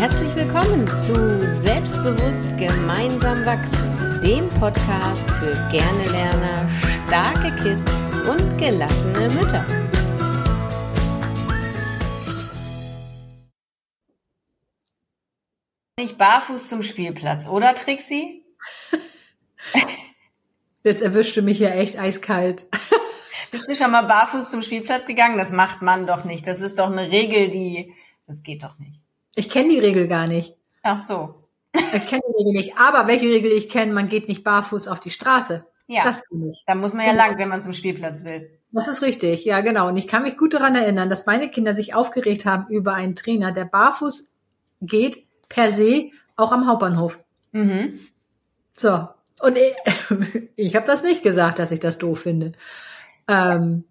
Herzlich 0.00 0.34
willkommen 0.34 0.86
zu 0.96 1.12
Selbstbewusst 1.46 2.56
gemeinsam 2.56 3.44
wachsen, 3.44 4.22
dem 4.22 4.48
Podcast 4.48 5.30
für 5.32 5.52
gerne 5.70 6.04
Lerner, 6.06 6.70
starke 7.06 7.54
Kids 7.62 8.10
und 8.26 8.56
gelassene 8.56 9.28
Mütter. 9.28 9.62
Nicht 15.98 16.16
barfuß 16.16 16.70
zum 16.70 16.82
Spielplatz, 16.82 17.46
oder 17.46 17.74
Trixie? 17.74 18.42
Jetzt 20.82 21.02
erwischte 21.02 21.42
mich 21.42 21.58
ja 21.58 21.72
echt 21.74 21.98
eiskalt. 21.98 22.70
Bist 23.50 23.68
du 23.68 23.74
schon 23.74 23.90
mal 23.90 24.06
barfuß 24.06 24.50
zum 24.50 24.62
Spielplatz 24.62 25.04
gegangen? 25.04 25.36
Das 25.36 25.52
macht 25.52 25.82
man 25.82 26.06
doch 26.06 26.24
nicht. 26.24 26.46
Das 26.46 26.62
ist 26.62 26.78
doch 26.78 26.90
eine 26.90 27.12
Regel, 27.12 27.50
die, 27.50 27.92
das 28.26 28.42
geht 28.42 28.62
doch 28.62 28.78
nicht. 28.78 28.99
Ich 29.34 29.48
kenne 29.48 29.68
die 29.70 29.78
Regel 29.78 30.08
gar 30.08 30.26
nicht. 30.26 30.56
Ach 30.82 30.98
so. 30.98 31.34
Ich 31.72 32.06
kenne 32.06 32.22
die 32.28 32.36
Regel 32.38 32.52
nicht. 32.52 32.76
Aber 32.78 33.06
welche 33.06 33.26
Regel 33.26 33.52
ich 33.52 33.68
kenne, 33.68 33.92
man 33.92 34.08
geht 34.08 34.28
nicht 34.28 34.42
barfuß 34.44 34.88
auf 34.88 35.00
die 35.00 35.10
Straße. 35.10 35.64
Ja. 35.86 36.04
Das 36.04 36.22
kann 36.28 36.48
ich. 36.48 36.62
Da 36.66 36.74
muss 36.74 36.94
man 36.94 37.04
ja 37.06 37.12
Genau. 37.12 37.24
lang, 37.26 37.38
wenn 37.38 37.48
man 37.48 37.62
zum 37.62 37.72
Spielplatz 37.72 38.24
will. 38.24 38.58
Das 38.72 38.86
ist 38.86 39.02
richtig, 39.02 39.44
ja 39.44 39.60
genau. 39.60 39.88
Und 39.88 39.96
ich 39.96 40.06
kann 40.06 40.22
mich 40.22 40.36
gut 40.36 40.54
daran 40.54 40.76
erinnern, 40.76 41.08
dass 41.10 41.26
meine 41.26 41.50
Kinder 41.50 41.74
sich 41.74 41.94
aufgeregt 41.94 42.44
haben 42.46 42.66
über 42.72 42.94
einen 42.94 43.16
Trainer, 43.16 43.50
der 43.50 43.64
barfuß 43.64 44.30
geht, 44.82 45.26
per 45.48 45.72
se, 45.72 46.10
auch 46.36 46.52
am 46.52 46.68
Hauptbahnhof. 46.68 47.18
Mhm. 47.52 47.98
So. 48.74 49.08
Und 49.40 49.58
ich, 49.58 49.74
ich 50.56 50.76
habe 50.76 50.86
das 50.86 51.02
nicht 51.02 51.22
gesagt, 51.22 51.58
dass 51.58 51.72
ich 51.72 51.80
das 51.80 51.98
doof 51.98 52.20
finde. 52.20 52.52
Ähm, 53.26 53.84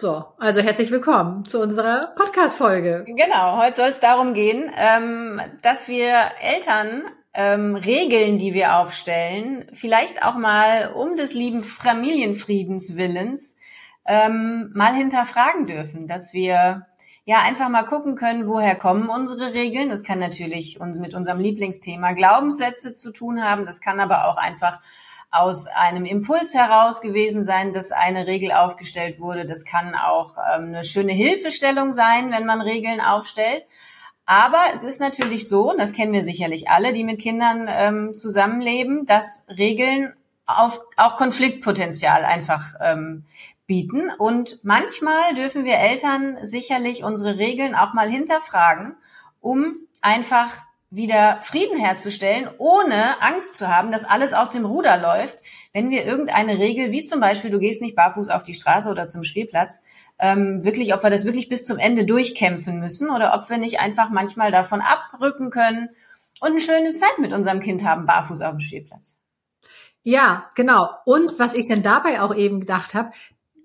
so, 0.00 0.24
also 0.38 0.60
herzlich 0.60 0.90
willkommen 0.90 1.42
zu 1.42 1.60
unserer 1.60 2.14
Podcast-Folge. 2.16 3.04
Genau, 3.06 3.58
heute 3.58 3.76
soll 3.76 3.88
es 3.90 4.00
darum 4.00 4.32
gehen, 4.32 4.70
ähm, 4.74 5.42
dass 5.60 5.88
wir 5.88 6.30
Eltern 6.40 7.02
ähm, 7.34 7.76
Regeln, 7.76 8.38
die 8.38 8.54
wir 8.54 8.76
aufstellen, 8.76 9.66
vielleicht 9.74 10.24
auch 10.24 10.36
mal 10.36 10.92
um 10.94 11.16
des 11.16 11.34
lieben 11.34 11.62
Familienfriedens 11.62 12.96
willens, 12.96 13.56
ähm, 14.06 14.70
mal 14.74 14.94
hinterfragen 14.94 15.66
dürfen, 15.66 16.06
dass 16.06 16.32
wir 16.32 16.86
ja 17.26 17.42
einfach 17.42 17.68
mal 17.68 17.84
gucken 17.84 18.14
können, 18.14 18.46
woher 18.46 18.76
kommen 18.76 19.10
unsere 19.10 19.52
Regeln. 19.52 19.90
Das 19.90 20.02
kann 20.02 20.18
natürlich 20.18 20.80
uns 20.80 20.98
mit 20.98 21.12
unserem 21.12 21.40
Lieblingsthema 21.40 22.12
Glaubenssätze 22.12 22.94
zu 22.94 23.12
tun 23.12 23.44
haben. 23.44 23.66
Das 23.66 23.82
kann 23.82 24.00
aber 24.00 24.28
auch 24.28 24.38
einfach 24.38 24.78
aus 25.30 25.68
einem 25.68 26.04
Impuls 26.04 26.54
heraus 26.54 27.00
gewesen 27.00 27.44
sein, 27.44 27.70
dass 27.72 27.92
eine 27.92 28.26
Regel 28.26 28.52
aufgestellt 28.52 29.20
wurde. 29.20 29.46
Das 29.46 29.64
kann 29.64 29.94
auch 29.94 30.36
ähm, 30.38 30.66
eine 30.66 30.84
schöne 30.84 31.12
Hilfestellung 31.12 31.92
sein, 31.92 32.32
wenn 32.32 32.46
man 32.46 32.60
Regeln 32.60 33.00
aufstellt. 33.00 33.64
Aber 34.26 34.62
es 34.74 34.84
ist 34.84 35.00
natürlich 35.00 35.48
so, 35.48 35.70
und 35.70 35.80
das 35.80 35.92
kennen 35.92 36.12
wir 36.12 36.22
sicherlich 36.24 36.68
alle, 36.68 36.92
die 36.92 37.04
mit 37.04 37.20
Kindern 37.20 37.66
ähm, 37.68 38.14
zusammenleben, 38.14 39.06
dass 39.06 39.44
Regeln 39.48 40.14
auf, 40.46 40.80
auch 40.96 41.16
Konfliktpotenzial 41.16 42.24
einfach 42.24 42.74
ähm, 42.80 43.24
bieten. 43.66 44.10
Und 44.18 44.60
manchmal 44.64 45.34
dürfen 45.34 45.64
wir 45.64 45.74
Eltern 45.74 46.38
sicherlich 46.42 47.04
unsere 47.04 47.38
Regeln 47.38 47.74
auch 47.76 47.92
mal 47.92 48.08
hinterfragen, 48.08 48.96
um 49.40 49.76
einfach 50.00 50.58
wieder 50.90 51.38
Frieden 51.40 51.78
herzustellen, 51.78 52.48
ohne 52.58 53.22
Angst 53.22 53.54
zu 53.54 53.68
haben, 53.68 53.92
dass 53.92 54.04
alles 54.04 54.34
aus 54.34 54.50
dem 54.50 54.64
Ruder 54.64 54.98
läuft, 54.98 55.38
wenn 55.72 55.90
wir 55.90 56.04
irgendeine 56.04 56.58
Regel, 56.58 56.90
wie 56.90 57.04
zum 57.04 57.20
Beispiel, 57.20 57.50
du 57.50 57.60
gehst 57.60 57.80
nicht 57.80 57.94
barfuß 57.94 58.28
auf 58.28 58.42
die 58.42 58.54
Straße 58.54 58.90
oder 58.90 59.06
zum 59.06 59.22
Spielplatz, 59.22 59.82
ähm, 60.18 60.64
wirklich, 60.64 60.92
ob 60.92 61.04
wir 61.04 61.10
das 61.10 61.24
wirklich 61.24 61.48
bis 61.48 61.64
zum 61.64 61.78
Ende 61.78 62.04
durchkämpfen 62.04 62.80
müssen 62.80 63.08
oder 63.08 63.34
ob 63.34 63.48
wir 63.48 63.58
nicht 63.58 63.78
einfach 63.78 64.10
manchmal 64.10 64.50
davon 64.50 64.80
abrücken 64.80 65.50
können 65.50 65.90
und 66.40 66.50
eine 66.50 66.60
schöne 66.60 66.92
Zeit 66.92 67.18
mit 67.18 67.32
unserem 67.32 67.60
Kind 67.60 67.84
haben, 67.84 68.06
barfuß 68.06 68.40
auf 68.40 68.50
dem 68.50 68.60
Spielplatz. 68.60 69.16
Ja, 70.02 70.50
genau. 70.56 70.88
Und 71.04 71.38
was 71.38 71.54
ich 71.54 71.66
denn 71.66 71.82
dabei 71.82 72.20
auch 72.20 72.34
eben 72.34 72.60
gedacht 72.60 72.94
habe, 72.94 73.12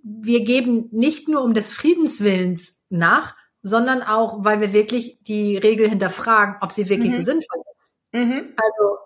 wir 0.04 0.44
geben 0.44 0.90
nicht 0.92 1.28
nur 1.28 1.44
um 1.44 1.56
des 1.56 1.74
Friedenswillens 1.74 2.78
nach, 2.90 3.36
sondern 3.68 4.04
auch, 4.04 4.44
weil 4.46 4.62
wir 4.62 4.74
wirklich 4.74 5.18
die 5.22 5.58
Regel 5.58 5.90
hinterfragen, 5.90 6.58
ob 6.62 6.72
sie 6.72 6.88
wirklich 6.88 7.14
Mhm. 7.14 7.18
so 7.18 7.22
sinnvoll 7.24 7.64
ist. 7.76 7.98
Mhm. 8.12 8.54
Also, 8.58 8.98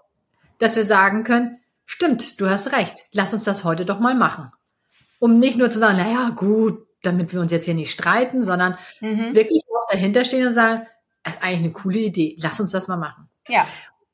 dass 0.57 0.75
wir 0.75 0.83
sagen 0.83 1.23
können, 1.23 1.59
stimmt, 1.85 2.41
du 2.41 2.49
hast 2.49 2.73
recht, 2.73 3.05
lass 3.13 3.33
uns 3.33 3.45
das 3.45 3.63
heute 3.63 3.85
doch 3.85 3.99
mal 4.01 4.15
machen. 4.15 4.51
Um 5.19 5.39
nicht 5.39 5.57
nur 5.57 5.69
zu 5.69 5.79
sagen, 5.79 5.97
na 5.97 6.11
ja, 6.11 6.29
gut, 6.31 6.85
damit 7.03 7.31
wir 7.33 7.39
uns 7.39 7.51
jetzt 7.53 7.63
hier 7.65 7.73
nicht 7.73 7.91
streiten, 7.91 8.43
sondern 8.43 8.77
Mhm. 8.99 9.33
wirklich 9.33 9.63
auch 9.69 9.89
dahinter 9.91 10.25
stehen 10.25 10.45
und 10.47 10.53
sagen, 10.53 10.85
das 11.23 11.35
ist 11.35 11.43
eigentlich 11.43 11.59
eine 11.63 11.71
coole 11.71 11.99
Idee, 11.99 12.35
lass 12.41 12.59
uns 12.59 12.71
das 12.71 12.89
mal 12.89 12.97
machen. 12.97 13.29
Ja. 13.47 13.65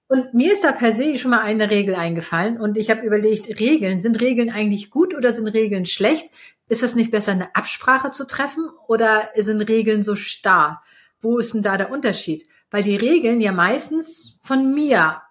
Und 0.08 0.34
mir 0.34 0.54
ist 0.54 0.64
da 0.64 0.72
per 0.72 0.92
se 0.92 1.18
schon 1.18 1.32
mal 1.32 1.42
eine 1.42 1.70
Regel 1.70 1.96
eingefallen 1.96 2.60
und 2.60 2.78
ich 2.78 2.92
habe 2.92 3.02
überlegt, 3.02 3.60
Regeln, 3.60 4.02
sind 4.02 4.22
Regeln 4.22 4.52
eigentlich 4.52 4.92
gut 4.92 5.16
oder 5.16 5.34
sind 5.34 5.48
Regeln 5.48 5.86
schlecht? 5.88 6.30
Ist 6.68 6.84
es 6.84 6.96
nicht 6.96 7.12
besser, 7.12 7.32
eine 7.32 7.56
Absprache 7.56 8.12
zu 8.12 8.28
treffen 8.28 8.70
oder 8.88 9.30
sind 9.36 9.62
Regeln 9.62 10.04
so 10.04 10.16
starr? 10.16 10.84
Wo 11.22 11.40
ist 11.40 11.54
denn 11.54 11.64
da 11.64 11.78
der 11.78 11.92
Unterschied? 11.92 12.48
Weil 12.70 12.84
die 12.84 12.96
Regeln 12.96 13.42
ja 13.42 13.52
meistens 13.52 14.38
von 14.44 14.74
mir 14.76 15.22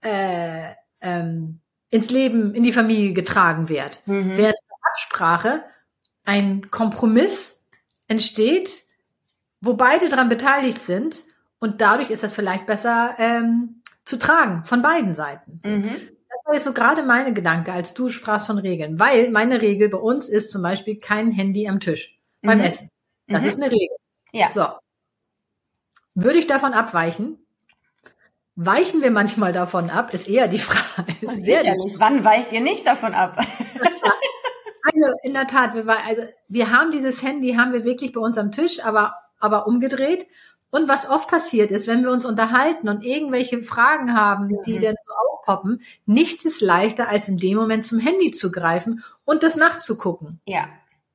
äh, 0.00 0.70
ähm, 1.00 1.60
ins 1.90 2.10
Leben, 2.10 2.54
in 2.54 2.64
die 2.64 2.72
Familie 2.72 3.12
getragen 3.12 3.68
wird. 3.68 4.00
Mhm. 4.06 4.36
Während 4.36 4.56
eine 4.56 4.90
Absprache 4.90 5.64
ein 6.24 6.70
Kompromiss 6.70 7.62
entsteht, 8.08 8.84
wo 9.60 9.74
beide 9.74 10.08
daran 10.08 10.28
beteiligt 10.28 10.82
sind 10.82 11.22
und 11.60 11.80
dadurch 11.80 12.10
ist 12.10 12.24
das 12.24 12.34
vielleicht 12.34 12.66
besser 12.66 13.14
ähm, 13.18 13.80
zu 14.04 14.18
tragen 14.18 14.64
von 14.64 14.82
beiden 14.82 15.14
Seiten. 15.14 15.60
Mhm. 15.64 15.82
Das 15.84 16.38
war 16.46 16.54
jetzt 16.54 16.64
so 16.64 16.72
gerade 16.72 17.02
meine 17.02 17.32
Gedanke, 17.32 17.72
als 17.72 17.94
du 17.94 18.08
sprachst 18.08 18.46
von 18.46 18.58
Regeln. 18.58 18.98
Weil 18.98 19.30
meine 19.30 19.62
Regel 19.62 19.88
bei 19.88 19.98
uns 19.98 20.28
ist 20.28 20.50
zum 20.50 20.62
Beispiel 20.62 20.98
kein 20.98 21.30
Handy 21.30 21.68
am 21.68 21.80
Tisch 21.80 22.18
beim 22.42 22.58
Mhm. 22.58 22.64
Essen. 22.64 22.88
Das 23.28 23.42
Mhm. 23.42 23.48
ist 23.48 23.56
eine 23.62 23.70
Regel. 23.70 23.96
Ja. 24.32 24.50
So. 24.52 24.66
Würde 26.14 26.38
ich 26.38 26.46
davon 26.46 26.72
abweichen? 26.74 27.38
Weichen 28.56 29.02
wir 29.02 29.10
manchmal 29.10 29.52
davon 29.52 29.90
ab, 29.90 30.14
ist 30.14 30.28
eher 30.28 30.46
die 30.48 30.58
Frage. 30.98 31.12
Ist 31.20 31.44
Sicherlich. 31.44 31.94
Wann 31.98 32.24
weicht 32.24 32.52
ihr 32.52 32.60
nicht 32.60 32.86
davon 32.86 33.14
ab? 33.14 33.38
Also 34.86 35.12
in 35.22 35.32
der 35.32 35.46
Tat, 35.46 35.74
wir, 35.74 35.86
war, 35.86 36.04
also, 36.06 36.22
wir 36.46 36.70
haben 36.70 36.92
dieses 36.92 37.22
Handy, 37.22 37.54
haben 37.54 37.72
wir 37.72 37.84
wirklich 37.84 38.12
bei 38.12 38.20
uns 38.20 38.36
am 38.38 38.52
Tisch, 38.52 38.84
aber, 38.84 39.14
aber 39.40 39.66
umgedreht. 39.66 40.26
Und 40.74 40.88
was 40.88 41.08
oft 41.08 41.28
passiert 41.28 41.70
ist, 41.70 41.86
wenn 41.86 42.02
wir 42.02 42.10
uns 42.10 42.26
unterhalten 42.26 42.88
und 42.88 43.04
irgendwelche 43.04 43.62
Fragen 43.62 44.12
haben, 44.14 44.60
die 44.66 44.78
Mhm. 44.78 44.80
dann 44.80 44.96
so 45.00 45.12
aufpoppen, 45.30 45.82
nichts 46.04 46.44
ist 46.44 46.60
leichter, 46.60 47.08
als 47.08 47.28
in 47.28 47.36
dem 47.36 47.56
Moment 47.56 47.84
zum 47.84 48.00
Handy 48.00 48.32
zu 48.32 48.50
greifen 48.50 49.04
und 49.24 49.44
das 49.44 49.54
nachzugucken. 49.54 50.40
Ja. 50.48 50.66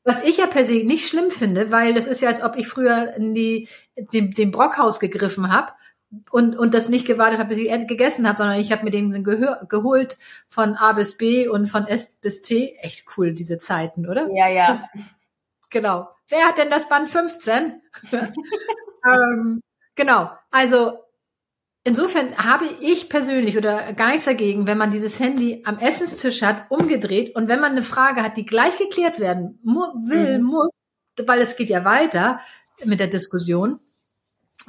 Was 0.06 0.24
ich 0.24 0.38
ja 0.38 0.48
per 0.48 0.66
se 0.66 0.86
nicht 0.86 1.10
schlimm 1.10 1.30
finde, 1.30 1.74
weil 1.74 1.94
das 1.94 2.08
ist 2.08 2.22
ja, 2.22 2.30
als 2.30 2.42
ob 2.42 2.56
ich 2.56 2.70
früher 2.70 3.14
in 3.16 3.34
die, 3.34 3.68
dem, 4.14 4.32
dem 4.32 4.52
Brockhaus 4.52 5.02
gegriffen 5.02 5.52
habe 5.52 5.74
und, 6.32 6.58
und 6.58 6.74
das 6.74 6.88
nicht 6.88 7.06
gewartet 7.06 7.40
habe, 7.40 7.50
bis 7.50 7.58
ich 7.58 7.70
gegessen 7.86 8.30
habe, 8.30 8.38
sondern 8.38 8.62
ich 8.62 8.72
habe 8.72 8.86
mir 8.86 8.92
den 8.92 9.26
gehör, 9.26 9.66
geholt 9.68 10.18
von 10.48 10.76
A 10.76 10.94
bis 10.94 11.18
B 11.18 11.50
und 11.50 11.68
von 11.68 11.86
S 11.86 12.16
bis 12.22 12.42
T. 12.42 12.78
Echt 12.80 13.04
cool, 13.18 13.34
diese 13.34 13.58
Zeiten, 13.58 14.08
oder? 14.08 14.30
Ja, 14.34 14.48
ja. 14.48 14.86
Genau. 15.70 16.08
Wer 16.30 16.46
hat 16.46 16.58
denn 16.58 16.70
das 16.70 16.88
Band 16.90 17.10
15? 17.10 17.82
ähm, 19.12 19.62
genau. 19.96 20.32
Also 20.52 21.00
insofern 21.84 22.38
habe 22.38 22.66
ich 22.82 23.10
persönlich 23.10 23.58
oder 23.58 23.94
gar 23.94 24.10
nichts 24.10 24.26
dagegen, 24.26 24.68
wenn 24.68 24.78
man 24.78 24.92
dieses 24.92 25.20
Handy 25.20 25.64
am 25.66 25.80
Essenstisch 25.80 26.42
hat, 26.42 26.70
umgedreht 26.70 27.36
und 27.36 27.48
wenn 27.50 27.60
man 27.60 27.72
eine 27.72 27.84
Frage 27.84 28.22
hat, 28.24 28.38
die 28.38 28.46
gleich 28.46 28.78
geklärt 28.78 29.20
werden 29.20 29.60
mu 29.64 29.82
will, 30.08 30.40
Mhm. 30.40 30.46
muss, 30.46 30.70
weil 31.26 31.42
es 31.42 31.56
geht 31.56 31.70
ja 31.70 31.84
weiter 31.86 32.42
mit 32.86 33.00
der 33.00 33.08
Diskussion, 33.08 33.80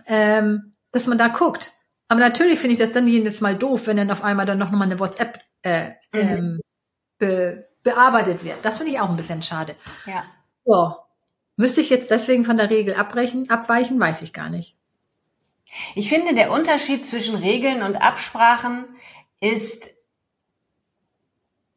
ähm, 0.07 0.75
dass 0.93 1.07
man 1.07 1.19
da 1.19 1.29
guckt. 1.29 1.73
Aber 2.09 2.21
natürlich 2.21 2.59
finde 2.59 2.73
ich 2.73 2.79
das 2.81 2.93
dann 2.93 3.07
jedes 3.07 3.41
Mal 3.41 3.57
doof, 3.57 3.87
wenn 3.87 3.97
dann 3.97 4.11
auf 4.11 4.25
einmal 4.25 4.47
dann 4.47 4.59
noch 4.59 4.71
mal 4.71 4.83
eine 4.85 4.99
WhatsApp 4.99 5.41
äh, 5.63 5.93
ähm, 6.13 6.61
be 7.19 7.67
bearbeitet 7.83 8.45
wird. 8.45 8.63
Das 8.63 8.77
finde 8.77 8.93
ich 8.93 9.01
auch 9.01 9.09
ein 9.09 9.17
bisschen 9.17 9.43
schade. 9.43 9.75
Ja. 10.05 10.23
So. 10.65 10.95
Müsste 11.57 11.81
ich 11.81 11.91
jetzt 11.91 12.11
deswegen 12.11 12.45
von 12.45 12.57
der 12.57 12.71
Regel 12.71 12.95
abbrechen, 12.95 13.51
abweichen? 13.51 14.01
Weiß 14.01 14.23
ich 14.23 14.33
gar 14.33 14.49
nicht. 14.49 14.77
Ich 15.95 16.09
finde, 16.09 16.35
der 16.35 16.51
Unterschied 16.51 17.07
zwischen 17.07 17.35
Regeln 17.35 17.83
und 17.83 17.97
Absprachen 17.97 18.87
ist, 19.41 19.91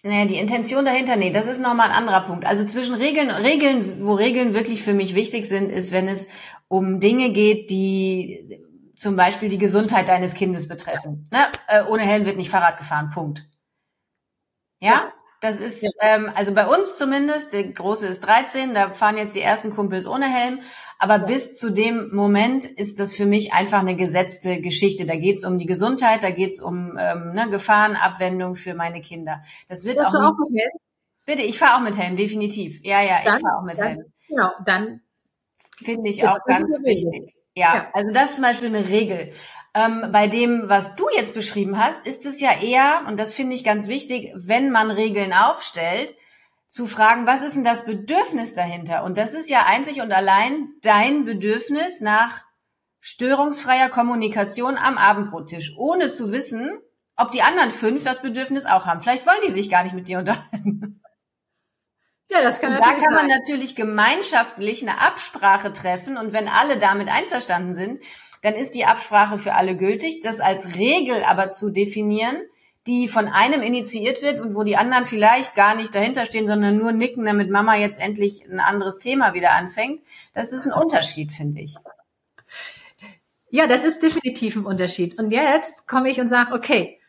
naja, 0.04 0.26
die 0.26 0.38
Intention 0.38 0.86
dahinter, 0.86 1.16
nee, 1.16 1.32
das 1.32 1.48
ist 1.48 1.62
nochmal 1.62 1.90
ein 1.90 1.96
anderer 1.96 2.22
Punkt. 2.22 2.46
Also 2.46 2.66
zwischen 2.66 2.96
Regeln, 2.96 3.30
Regeln, 3.30 4.06
wo 4.06 4.14
Regeln 4.14 4.54
wirklich 4.54 4.84
für 4.84 4.94
mich 4.94 5.16
wichtig 5.16 5.46
sind, 5.46 5.72
ist, 5.72 5.92
wenn 5.92 6.08
es 6.08 6.30
um 6.68 7.00
Dinge 7.00 7.32
geht, 7.32 7.70
die 7.70 8.62
zum 8.96 9.16
Beispiel 9.16 9.50
die 9.50 9.58
Gesundheit 9.58 10.08
deines 10.08 10.34
Kindes 10.34 10.68
betreffen. 10.68 11.28
Ne? 11.32 11.40
Äh, 11.68 11.84
ohne 11.84 12.04
Helm 12.04 12.26
wird 12.26 12.38
nicht 12.38 12.50
Fahrrad 12.50 12.78
gefahren, 12.78 13.10
Punkt. 13.14 13.46
Ja? 14.82 15.14
Das 15.44 15.60
ist, 15.60 15.84
ja. 15.84 15.90
ähm, 16.00 16.32
also 16.36 16.54
bei 16.54 16.66
uns 16.66 16.96
zumindest, 16.96 17.52
der 17.52 17.66
Große 17.66 18.08
ist 18.08 18.22
13, 18.22 18.74
da 18.74 18.94
fahren 18.94 19.18
jetzt 19.18 19.36
die 19.36 19.42
ersten 19.42 19.72
Kumpels 19.76 20.08
ohne 20.08 20.26
Helm. 20.26 20.62
Aber 21.00 21.18
ja. 21.18 21.26
bis 21.26 21.58
zu 21.58 21.70
dem 21.70 22.16
Moment 22.16 22.64
ist 22.64 22.98
das 22.98 23.14
für 23.14 23.26
mich 23.26 23.52
einfach 23.52 23.80
eine 23.80 23.98
gesetzte 23.98 24.62
Geschichte. 24.62 25.06
Da 25.06 25.18
geht's 25.18 25.44
um 25.44 25.60
die 25.60 25.66
Gesundheit, 25.66 26.24
da 26.24 26.32
geht's 26.32 26.62
um 26.62 26.98
ähm, 26.98 27.34
ne, 27.34 27.50
Gefahrenabwendung 27.50 28.56
für 28.56 28.74
meine 28.74 29.02
Kinder. 29.02 29.42
Das 29.68 29.84
wird 29.84 29.98
Fährst 29.98 30.16
auch, 30.16 30.22
du 30.22 30.28
auch 30.28 30.38
mit 30.38 30.62
Helm? 30.62 30.72
Bitte, 31.26 31.42
ich 31.42 31.60
fahre 31.60 31.76
auch 31.76 31.84
mit 31.84 31.98
Helm, 31.98 32.16
definitiv. 32.16 32.82
Ja, 32.82 33.02
ja, 33.02 33.22
dann, 33.26 33.36
ich 33.36 33.42
fahre 33.42 33.58
auch 33.60 33.64
mit 33.66 33.78
dann, 33.78 33.88
Helm. 33.88 34.14
Genau, 34.30 34.50
dann 34.64 35.02
finde 35.76 36.10
ich 36.10 36.26
auch 36.26 36.40
ganz 36.46 36.80
wichtig. 36.86 37.36
Ja, 37.54 37.76
ja, 37.76 37.88
also 37.92 38.14
das 38.14 38.30
ist 38.30 38.36
zum 38.36 38.46
Beispiel 38.46 38.70
eine 38.70 38.88
Regel. 38.88 39.32
Ähm, 39.76 40.10
bei 40.12 40.28
dem, 40.28 40.70
was 40.70 40.96
du 40.96 41.08
jetzt 41.16 41.34
beschrieben 41.34 41.84
hast, 41.84 42.06
ist 42.06 42.26
es 42.26 42.40
ja 42.40 42.52
eher, 42.62 43.04
und 43.08 43.20
das 43.20 43.34
finde 43.34 43.56
ich 43.56 43.64
ganz 43.64 43.88
wichtig, 43.88 44.32
wenn 44.36 44.70
man 44.72 44.92
Regeln 44.92 45.34
aufstellt, 45.34 46.16
zu 46.68 46.88
fragen, 46.88 47.28
was 47.28 47.44
ist 47.44 47.56
denn 47.56 47.64
das 47.64 47.86
Bedürfnis 47.86 48.56
dahinter? 48.56 49.04
Und 49.04 49.18
das 49.18 49.34
ist 49.34 49.50
ja 49.50 49.66
einzig 49.66 50.02
und 50.02 50.12
allein 50.12 50.70
dein 50.82 51.24
Bedürfnis 51.24 52.02
nach 52.02 52.42
störungsfreier 53.00 53.90
Kommunikation 53.90 54.78
am 54.78 54.98
Abendbrottisch, 54.98 55.74
ohne 55.78 56.10
zu 56.10 56.32
wissen, 56.32 56.80
ob 57.16 57.32
die 57.32 57.44
anderen 57.44 57.70
fünf 57.70 58.04
das 58.04 58.22
Bedürfnis 58.22 58.66
auch 58.66 58.88
haben. 58.88 59.02
Vielleicht 59.02 59.28
wollen 59.28 59.42
die 59.46 59.52
sich 59.52 59.70
gar 59.70 59.84
nicht 59.84 59.94
mit 59.94 60.08
dir 60.08 60.20
unterhalten. 60.20 61.03
Ja, 62.30 62.42
das 62.42 62.60
kann 62.60 62.74
und 62.74 62.80
Da 62.80 62.94
kann 62.94 63.14
man 63.14 63.30
sein. 63.30 63.40
natürlich 63.40 63.76
gemeinschaftlich 63.76 64.82
eine 64.82 65.02
Absprache 65.02 65.72
treffen 65.72 66.18
und 66.18 66.34
wenn 66.34 66.48
alle 66.48 66.78
damit 66.78 67.08
einverstanden 67.10 67.74
sind, 67.74 68.00
dann 68.42 68.56
ist 68.56 68.76
die 68.76 68.86
Absprache 68.86 69.38
für 69.38 69.54
alle 69.54 69.78
gültig. 69.78 70.22
Das 70.22 70.40
als 70.40 70.76
Regel 70.76 71.24
aber 71.24 71.50
zu 71.50 71.70
definieren, 71.70 72.42
die 72.88 73.08
von 73.08 73.28
einem 73.28 73.62
initiiert 73.62 74.22
wird 74.22 74.42
und 74.42 74.56
wo 74.56 74.64
die 74.64 74.76
anderen 74.76 75.06
vielleicht 75.06 75.56
gar 75.56 75.76
nicht 75.76 75.96
dahinter 75.96 76.26
stehen, 76.26 76.48
sondern 76.48 76.78
nur 76.78 76.92
nicken, 76.92 77.24
damit 77.26 77.50
Mama 77.50 77.76
jetzt 77.78 78.00
endlich 78.00 78.46
ein 78.50 78.60
anderes 78.60 79.00
Thema 79.00 79.34
wieder 79.34 79.52
anfängt, 79.52 80.02
das 80.34 80.52
ist 80.52 80.66
ein 80.66 80.74
Unterschied, 80.74 81.32
finde 81.32 81.62
ich. 81.62 81.76
Ja, 83.50 83.68
das 83.68 83.84
ist 83.84 84.02
definitiv 84.04 84.56
ein 84.56 84.66
Unterschied. 84.66 85.18
Und 85.18 85.32
jetzt 85.32 85.88
komme 85.88 86.10
ich 86.10 86.20
und 86.20 86.28
sage, 86.28 86.54
okay, 86.54 87.00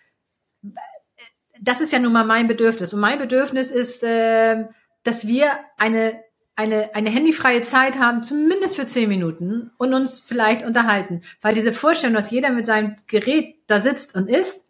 das 1.60 1.80
ist 1.80 1.92
ja 1.92 1.98
nun 1.98 2.12
mal 2.12 2.24
mein 2.24 2.46
Bedürfnis. 2.46 2.92
Und 2.92 3.00
mein 3.00 3.18
Bedürfnis 3.18 3.70
ist, 3.70 4.04
äh, 4.04 4.66
dass 5.04 5.26
wir 5.26 5.52
eine, 5.76 6.20
eine, 6.56 6.94
eine 6.94 7.10
handyfreie 7.10 7.60
Zeit 7.60 7.98
haben, 7.98 8.24
zumindest 8.24 8.76
für 8.76 8.86
zehn 8.86 9.08
Minuten 9.08 9.70
und 9.78 9.94
uns 9.94 10.20
vielleicht 10.20 10.64
unterhalten. 10.64 11.22
Weil 11.40 11.54
diese 11.54 11.72
Vorstellung, 11.72 12.14
dass 12.14 12.30
jeder 12.30 12.50
mit 12.50 12.66
seinem 12.66 12.96
Gerät 13.06 13.54
da 13.68 13.80
sitzt 13.80 14.16
und 14.16 14.28
isst, 14.28 14.64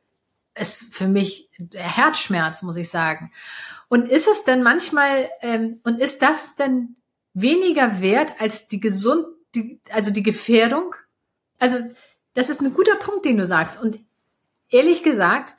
ist 0.59 0.95
für 0.95 1.09
mich 1.09 1.51
Herzschmerz, 1.73 2.63
muss 2.63 2.77
ich 2.77 2.89
sagen. 2.89 3.33
Und 3.89 4.09
ist 4.09 4.29
es 4.29 4.45
denn 4.45 4.63
manchmal, 4.63 5.31
ähm, 5.41 5.81
und 5.85 6.01
ist 6.01 6.23
das 6.23 6.55
denn 6.55 6.97
weniger 7.33 8.01
wert 8.01 8.33
als 8.39 8.69
die 8.69 8.81
gesund, 8.81 9.27
die, 9.55 9.81
also 9.91 10.11
die 10.11 10.23
Gefährdung? 10.23 10.95
Also, 11.59 11.79
das 12.35 12.49
ist 12.49 12.61
ein 12.61 12.75
guter 12.75 12.97
Punkt, 12.97 13.25
den 13.25 13.37
du 13.37 13.47
sagst. 13.47 13.81
Und 13.81 13.99
ehrlich 14.69 15.03
gesagt, 15.03 15.55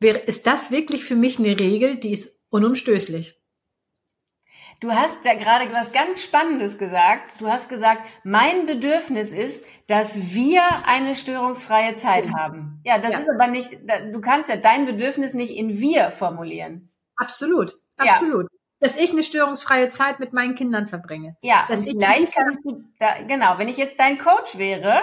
wäre, 0.00 0.18
ist 0.18 0.46
das 0.46 0.70
wirklich 0.70 1.04
für 1.04 1.16
mich 1.16 1.38
eine 1.38 1.58
Regel, 1.58 1.96
die 1.96 2.12
ist 2.12 2.36
unumstößlich. 2.50 3.37
Du 4.80 4.92
hast 4.92 5.18
da 5.24 5.34
gerade 5.34 5.72
was 5.72 5.90
ganz 5.90 6.22
Spannendes 6.22 6.78
gesagt. 6.78 7.32
Du 7.40 7.48
hast 7.50 7.68
gesagt, 7.68 8.00
mein 8.22 8.66
Bedürfnis 8.66 9.32
ist, 9.32 9.66
dass 9.88 10.32
wir 10.32 10.62
eine 10.86 11.16
störungsfreie 11.16 11.94
Zeit 11.94 12.32
haben. 12.32 12.80
Ja, 12.84 12.98
das 12.98 13.12
Ja. 13.14 13.18
ist 13.18 13.28
aber 13.28 13.48
nicht, 13.48 13.70
du 14.12 14.20
kannst 14.20 14.48
ja 14.48 14.56
dein 14.56 14.86
Bedürfnis 14.86 15.34
nicht 15.34 15.56
in 15.56 15.78
wir 15.80 16.12
formulieren. 16.12 16.92
Absolut, 17.16 17.72
Ja. 18.00 18.12
absolut. 18.12 18.46
Dass 18.80 18.94
ich 18.94 19.10
eine 19.10 19.24
störungsfreie 19.24 19.88
Zeit 19.88 20.20
mit 20.20 20.32
meinen 20.32 20.54
Kindern 20.54 20.86
verbringe. 20.86 21.36
Ja, 21.42 21.66
Dass 21.68 21.84
ich 21.84 21.94
vielleicht 21.94 22.32
kannst 22.32 22.60
du 22.64 22.84
da, 23.00 23.22
genau, 23.26 23.58
wenn 23.58 23.66
ich 23.66 23.76
jetzt 23.76 23.98
dein 23.98 24.18
Coach 24.18 24.56
wäre, 24.58 25.02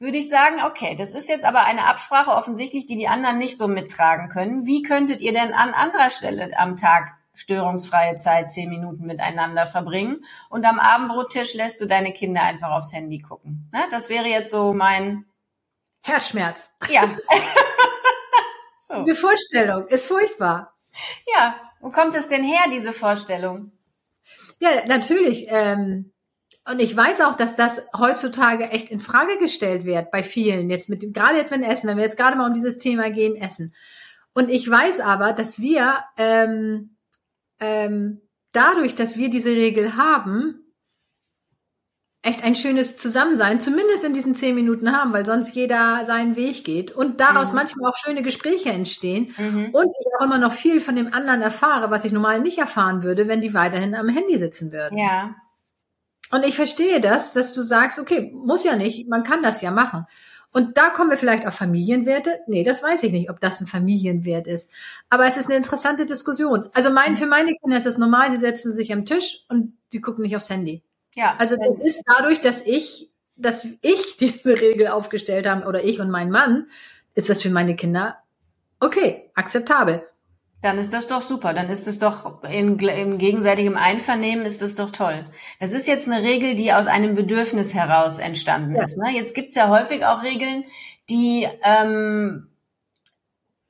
würde 0.00 0.18
ich 0.18 0.28
sagen, 0.28 0.56
okay, 0.66 0.96
das 0.96 1.14
ist 1.14 1.28
jetzt 1.28 1.44
aber 1.44 1.64
eine 1.64 1.86
Absprache 1.86 2.32
offensichtlich, 2.32 2.86
die 2.86 2.96
die 2.96 3.06
anderen 3.06 3.38
nicht 3.38 3.56
so 3.56 3.68
mittragen 3.68 4.28
können. 4.28 4.66
Wie 4.66 4.82
könntet 4.82 5.20
ihr 5.20 5.32
denn 5.32 5.52
an 5.52 5.72
anderer 5.72 6.10
Stelle 6.10 6.50
am 6.58 6.74
Tag 6.74 7.12
störungsfreie 7.36 8.16
Zeit 8.16 8.50
zehn 8.50 8.68
Minuten 8.68 9.06
miteinander 9.06 9.66
verbringen 9.66 10.24
und 10.50 10.64
am 10.64 10.80
Abendbrottisch 10.80 11.54
lässt 11.54 11.80
du 11.80 11.86
deine 11.86 12.12
Kinder 12.12 12.42
einfach 12.42 12.70
aufs 12.70 12.92
Handy 12.92 13.20
gucken? 13.20 13.70
Ne? 13.72 13.80
Das 13.90 14.08
wäre 14.08 14.26
jetzt 14.26 14.50
so 14.50 14.72
mein, 14.72 15.26
Herzschmerz. 16.06 16.70
ja. 16.88 17.02
so. 18.78 19.02
Diese 19.02 19.16
Vorstellung 19.16 19.88
ist 19.88 20.06
furchtbar. 20.06 20.74
Ja, 21.34 21.56
wo 21.80 21.88
kommt 21.88 22.14
es 22.14 22.28
denn 22.28 22.44
her, 22.44 22.64
diese 22.72 22.92
Vorstellung? 22.92 23.72
Ja, 24.60 24.86
natürlich. 24.86 25.46
Ähm, 25.48 26.12
und 26.68 26.80
ich 26.80 26.96
weiß 26.96 27.20
auch, 27.22 27.34
dass 27.34 27.56
das 27.56 27.82
heutzutage 27.96 28.70
echt 28.70 28.90
in 28.90 29.00
Frage 29.00 29.38
gestellt 29.38 29.84
wird 29.84 30.10
bei 30.10 30.22
vielen. 30.22 30.70
Jetzt 30.70 30.88
mit 30.88 31.02
dem, 31.02 31.12
gerade 31.12 31.36
jetzt 31.36 31.50
mit 31.50 31.60
dem 31.60 31.70
Essen, 31.70 31.88
wenn 31.88 31.96
wir 31.96 32.04
jetzt 32.04 32.16
gerade 32.16 32.36
mal 32.36 32.46
um 32.46 32.54
dieses 32.54 32.78
Thema 32.78 33.10
gehen, 33.10 33.36
Essen. 33.36 33.74
Und 34.32 34.48
ich 34.48 34.68
weiß 34.68 35.00
aber, 35.00 35.32
dass 35.32 35.60
wir 35.60 36.04
ähm, 36.16 36.95
ähm, 37.60 38.20
dadurch, 38.52 38.94
dass 38.94 39.16
wir 39.16 39.30
diese 39.30 39.50
Regel 39.50 39.96
haben, 39.96 40.62
echt 42.22 42.42
ein 42.42 42.56
schönes 42.56 42.96
Zusammensein, 42.96 43.60
zumindest 43.60 44.02
in 44.02 44.12
diesen 44.12 44.34
zehn 44.34 44.54
Minuten 44.56 44.90
haben, 44.90 45.12
weil 45.12 45.24
sonst 45.24 45.54
jeder 45.54 46.04
seinen 46.06 46.34
Weg 46.34 46.64
geht 46.64 46.90
und 46.90 47.20
daraus 47.20 47.50
Mhm. 47.50 47.54
manchmal 47.54 47.90
auch 47.90 47.96
schöne 47.96 48.22
Gespräche 48.22 48.70
entstehen 48.70 49.32
Mhm. 49.38 49.70
und 49.72 49.84
ich 49.86 50.06
auch 50.18 50.24
immer 50.24 50.38
noch 50.38 50.52
viel 50.52 50.80
von 50.80 50.96
dem 50.96 51.12
anderen 51.14 51.40
erfahre, 51.40 51.90
was 51.90 52.04
ich 52.04 52.10
normal 52.10 52.40
nicht 52.40 52.58
erfahren 52.58 53.04
würde, 53.04 53.28
wenn 53.28 53.42
die 53.42 53.54
weiterhin 53.54 53.94
am 53.94 54.08
Handy 54.08 54.38
sitzen 54.38 54.72
würden. 54.72 54.98
Ja, 54.98 55.36
Und 56.32 56.44
ich 56.44 56.56
verstehe 56.56 56.98
das, 56.98 57.32
dass 57.32 57.54
du 57.54 57.62
sagst, 57.62 58.00
okay, 58.00 58.32
muss 58.34 58.64
ja 58.64 58.74
nicht, 58.74 59.08
man 59.08 59.22
kann 59.22 59.44
das 59.44 59.60
ja 59.62 59.70
machen. 59.70 60.06
Und 60.56 60.78
da 60.78 60.88
kommen 60.88 61.10
wir 61.10 61.18
vielleicht 61.18 61.46
auf 61.46 61.52
Familienwerte. 61.52 62.40
Nee, 62.46 62.64
das 62.64 62.82
weiß 62.82 63.02
ich 63.02 63.12
nicht, 63.12 63.28
ob 63.28 63.40
das 63.40 63.60
ein 63.60 63.66
Familienwert 63.66 64.46
ist. 64.46 64.70
Aber 65.10 65.26
es 65.26 65.36
ist 65.36 65.48
eine 65.48 65.56
interessante 65.56 66.06
Diskussion. 66.06 66.70
Also 66.72 66.88
mein, 66.88 67.14
für 67.14 67.26
meine 67.26 67.52
Kinder 67.52 67.76
ist 67.76 67.84
es 67.84 67.98
normal, 67.98 68.30
sie 68.30 68.38
setzen 68.38 68.72
sich 68.72 68.90
am 68.90 69.04
Tisch 69.04 69.44
und 69.50 69.76
die 69.92 70.00
gucken 70.00 70.22
nicht 70.22 70.34
aufs 70.34 70.48
Handy. 70.48 70.82
ja. 71.14 71.36
Also 71.36 71.56
das 71.56 71.76
ist 71.84 72.00
dadurch, 72.06 72.40
dass 72.40 72.62
ich, 72.62 73.10
dass 73.36 73.66
ich 73.82 74.16
diese 74.20 74.58
Regel 74.58 74.86
aufgestellt 74.86 75.46
habe, 75.46 75.66
oder 75.66 75.84
ich 75.84 76.00
und 76.00 76.10
mein 76.10 76.30
Mann, 76.30 76.68
ist 77.12 77.28
das 77.28 77.42
für 77.42 77.50
meine 77.50 77.76
Kinder 77.76 78.16
okay, 78.80 79.30
akzeptabel. 79.34 80.08
Dann 80.66 80.78
ist 80.78 80.92
das 80.92 81.06
doch 81.06 81.22
super. 81.22 81.54
Dann 81.54 81.68
ist 81.68 81.86
es 81.86 82.00
doch 82.00 82.42
in, 82.42 82.76
in 82.80 83.18
gegenseitigem 83.18 83.76
Einvernehmen 83.76 84.44
ist 84.44 84.62
das 84.62 84.74
doch 84.74 84.90
toll. 84.90 85.24
Das 85.60 85.72
ist 85.72 85.86
jetzt 85.86 86.08
eine 86.08 86.24
Regel, 86.24 86.56
die 86.56 86.72
aus 86.72 86.88
einem 86.88 87.14
Bedürfnis 87.14 87.72
heraus 87.72 88.18
entstanden 88.18 88.74
Ja. 88.74 88.82
ist. 88.82 88.96
Ne? 88.98 89.12
Jetzt 89.12 89.36
gibt's 89.36 89.54
ja 89.54 89.68
häufig 89.68 90.04
auch 90.04 90.24
Regeln, 90.24 90.64
die 91.08 91.46
ähm, 91.62 92.48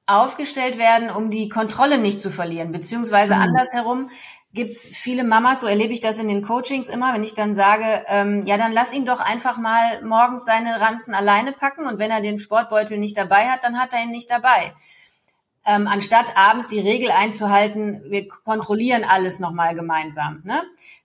aufgestellt 0.07 0.79
werden, 0.79 1.11
um 1.11 1.31
die 1.31 1.51
Kontrolle 1.51 1.99
nicht 1.99 2.19
zu 2.19 2.31
verlieren. 2.31 2.73
Beziehungsweise 2.73 3.35
Mhm. 3.35 3.43
andersherum 3.43 4.11
gibt's 4.55 4.87
viele 4.89 5.23
Mamas, 5.23 5.61
so 5.61 5.67
erlebe 5.67 5.93
ich 5.93 6.01
das 6.01 6.17
in 6.17 6.29
den 6.29 6.41
Coachings 6.41 6.89
immer, 6.89 7.13
wenn 7.13 7.25
ich 7.25 7.35
dann 7.35 7.55
sage, 7.55 8.07
ähm, 8.09 8.41
ja, 8.47 8.57
dann 8.57 8.73
lass 8.73 8.95
ihn 8.95 9.05
doch 9.05 9.21
einfach 9.21 9.59
mal 9.59 10.03
morgens 10.03 10.47
seine 10.47 10.81
Ranzen 10.81 11.15
alleine 11.15 11.53
packen 11.53 11.85
und 11.85 11.99
wenn 11.99 12.11
er 12.11 12.23
den 12.23 12.39
Sportbeutel 12.39 12.97
nicht 12.97 13.19
dabei 13.19 13.49
hat, 13.51 13.65
dann 13.65 13.79
hat 13.79 13.93
er 13.93 14.03
ihn 14.05 14.13
nicht 14.13 14.31
dabei 14.31 14.73
ähm, 15.67 15.89
anstatt 15.89 16.37
abends 16.37 16.69
die 16.69 16.81
Regel 16.81 17.11
einzuhalten, 17.11 18.03
wir 18.09 18.29
kontrollieren 18.29 19.05
alles 19.05 19.41
nochmal 19.41 19.75
gemeinsam. 19.75 20.43
Ne? 20.45 20.63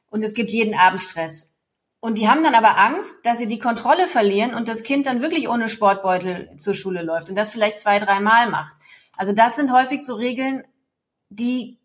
Und 0.10 0.24
es 0.24 0.36
gibt 0.36 0.52
jeden 0.52 0.76
Abend 0.76 1.02
Stress. 1.02 1.58
Und 2.00 2.18
die 2.18 2.30
haben 2.30 2.44
dann 2.44 2.56
aber 2.56 2.78
Angst, 2.78 3.26
dass 3.26 3.40
sie 3.40 3.48
die 3.48 3.60
Kontrolle 3.60 4.08
verlieren 4.08 4.54
und 4.54 4.68
das 4.68 4.84
Kind 4.84 5.06
dann 5.06 5.22
wirklich 5.22 5.50
ohne 5.50 5.68
Sportbeutel 5.68 6.58
zur 6.58 6.74
Schule 6.74 7.02
läuft 7.04 7.30
und 7.30 7.36
das 7.36 7.52
vielleicht 7.52 7.80
zwei, 7.80 8.00
dreimal 8.00 8.50
macht. 8.50 8.76
Also 9.18 9.34
das 9.34 9.56
sind 9.56 9.72
häufig 9.72 10.04
so 10.04 10.16
Regeln, 10.16 10.64
die 11.30 11.78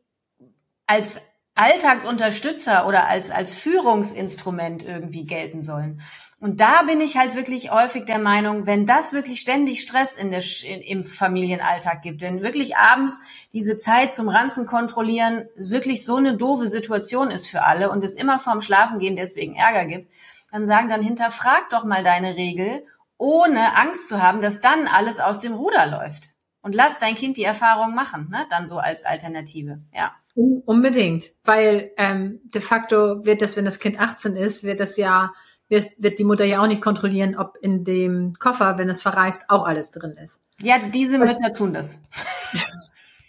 als 0.87 1.21
Alltagsunterstützer 1.55 2.87
oder 2.87 3.07
als, 3.09 3.31
als 3.31 3.55
Führungsinstrument 3.55 4.85
irgendwie 4.85 5.25
gelten 5.25 5.63
sollen. 5.63 6.03
Und 6.39 6.61
da 6.61 6.83
bin 6.83 7.01
ich 7.01 7.17
halt 7.17 7.35
wirklich 7.35 7.71
häufig 7.71 8.05
der 8.05 8.19
Meinung, 8.19 8.67
wenn 8.67 8.85
das 8.85 9.15
wirklich 9.15 9.41
ständig 9.41 9.81
Stress 9.81 10.17
in 10.17 10.31
der, 10.31 10.43
in, 10.65 10.83
im 10.83 11.03
Familienalltag 11.03 12.03
gibt, 12.03 12.21
wenn 12.21 12.43
wirklich 12.43 12.77
abends 12.77 13.21
diese 13.55 13.77
Zeit 13.79 14.13
zum 14.13 14.29
Ranzen 14.29 14.67
kontrollieren 14.67 15.47
wirklich 15.57 16.05
so 16.05 16.17
eine 16.17 16.37
doofe 16.37 16.67
Situation 16.67 17.31
ist 17.31 17.47
für 17.47 17.63
alle 17.63 17.91
und 17.91 18.05
es 18.05 18.13
immer 18.15 18.39
vorm 18.39 18.61
Schlafengehen 18.61 19.17
deswegen 19.17 19.55
Ärger 19.57 19.87
gibt, 19.87 20.13
dann 20.53 20.67
sagen 20.67 20.89
dann 20.91 21.03
hinterfrag 21.03 21.71
doch 21.71 21.85
mal 21.85 22.05
deine 22.05 22.37
Regel, 22.37 22.85
ohne 23.19 23.75
Angst 23.77 24.09
zu 24.09 24.23
haben, 24.23 24.43
dass 24.43 24.61
dann 24.61 24.87
alles 24.87 25.21
aus 25.21 25.41
dem 25.41 25.55
Ruder 25.55 25.87
läuft. 25.87 26.29
Und 26.61 26.75
lass 26.75 26.99
dein 26.99 27.15
Kind 27.15 27.37
die 27.37 27.45
Erfahrung 27.45 27.95
machen, 27.95 28.29
ne? 28.31 28.45
dann 28.51 28.67
so 28.67 28.79
als 28.79 29.05
Alternative. 29.05 29.81
Ja. 29.95 30.13
Un- 30.35 30.63
Unbedingt, 30.67 31.31
weil 31.45 31.93
ähm, 31.97 32.41
de 32.45 32.61
facto 32.61 33.25
wird 33.25 33.41
das, 33.41 33.57
wenn 33.57 33.65
das 33.65 33.79
Kind 33.79 33.99
18 34.01 34.37
ist, 34.37 34.65
wird 34.65 34.81
das 34.81 34.97
ja, 34.97 35.33
wird, 35.69 35.91
wird 35.99 36.19
die 36.19 36.25
Mutter 36.25 36.45
ja 36.45 36.63
auch 36.63 36.67
nicht 36.67 36.83
kontrollieren, 36.83 37.37
ob 37.37 37.57
in 37.61 37.85
dem 37.85 38.33
Koffer, 38.39 38.79
wenn 38.79 38.89
es 38.89 39.03
verreist, 39.03 39.45
auch 39.49 39.67
alles 39.67 39.91
drin 39.91 40.17
ist. 40.23 40.41
Ja, 40.61 40.79
diese 40.79 41.19
Mütter 41.19 41.53
tun 41.55 41.75
das. 41.75 41.99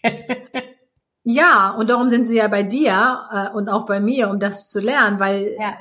Ja, 1.29 1.71
und 1.71 1.89
darum 1.89 2.09
sind 2.09 2.23
sie 2.23 2.37
ja 2.37 2.47
bei 2.47 2.63
dir 2.63 3.27
äh, 3.33 3.53
und 3.53 3.67
auch 3.67 3.85
bei 3.85 3.99
mir, 3.99 4.29
um 4.29 4.39
das 4.39 4.69
zu 4.69 4.79
lernen, 4.79 5.19
weil 5.19 5.57
ja. 5.59 5.73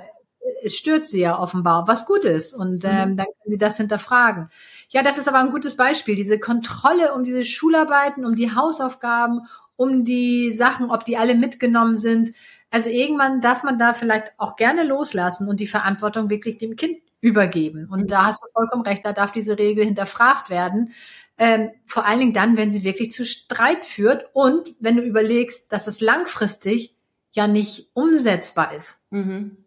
es 0.64 0.74
stört 0.74 1.06
sie 1.06 1.20
ja 1.20 1.38
offenbar, 1.38 1.86
was 1.86 2.04
gut 2.04 2.24
ist. 2.24 2.52
Und 2.52 2.82
mhm. 2.82 2.90
ähm, 2.90 3.16
dann 3.16 3.26
können 3.26 3.50
sie 3.50 3.56
das 3.56 3.76
hinterfragen. 3.76 4.48
Ja, 4.88 5.04
das 5.04 5.18
ist 5.18 5.28
aber 5.28 5.38
ein 5.38 5.52
gutes 5.52 5.76
Beispiel. 5.76 6.16
Diese 6.16 6.40
Kontrolle 6.40 7.14
um 7.14 7.22
diese 7.22 7.44
Schularbeiten, 7.44 8.26
um 8.26 8.34
die 8.34 8.56
Hausaufgaben, 8.56 9.42
um 9.76 10.04
die 10.04 10.50
Sachen, 10.50 10.90
ob 10.90 11.04
die 11.04 11.16
alle 11.16 11.36
mitgenommen 11.36 11.96
sind. 11.96 12.32
Also 12.70 12.90
irgendwann 12.90 13.40
darf 13.40 13.62
man 13.62 13.78
da 13.78 13.94
vielleicht 13.94 14.32
auch 14.38 14.56
gerne 14.56 14.84
loslassen 14.84 15.48
und 15.48 15.60
die 15.60 15.66
Verantwortung 15.66 16.30
wirklich 16.30 16.58
dem 16.58 16.76
Kind 16.76 16.98
übergeben. 17.20 17.88
Und 17.90 18.10
da 18.10 18.26
hast 18.26 18.42
du 18.42 18.48
vollkommen 18.52 18.82
recht, 18.82 19.04
da 19.04 19.12
darf 19.12 19.32
diese 19.32 19.58
Regel 19.58 19.84
hinterfragt 19.84 20.50
werden. 20.50 20.92
Ähm, 21.38 21.70
vor 21.84 22.06
allen 22.06 22.20
Dingen 22.20 22.32
dann, 22.32 22.56
wenn 22.56 22.70
sie 22.70 22.82
wirklich 22.82 23.10
zu 23.10 23.24
Streit 23.24 23.84
führt 23.84 24.30
und 24.32 24.74
wenn 24.80 24.96
du 24.96 25.02
überlegst, 25.02 25.72
dass 25.72 25.86
es 25.86 26.00
langfristig 26.00 26.96
ja 27.34 27.46
nicht 27.46 27.90
umsetzbar 27.94 28.74
ist. 28.74 29.00
Mhm. 29.10 29.64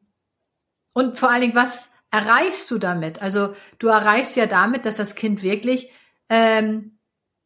Und 0.93 1.17
vor 1.17 1.29
allen 1.29 1.41
Dingen, 1.41 1.55
was 1.55 1.89
erreichst 2.11 2.69
du 2.71 2.79
damit? 2.79 3.21
Also 3.21 3.53
du 3.77 3.87
erreichst 3.87 4.35
ja 4.35 4.47
damit, 4.47 4.85
dass 4.85 4.97
das 4.97 5.15
Kind 5.15 5.43
wirklich 5.43 5.91
ähm, 6.29 6.98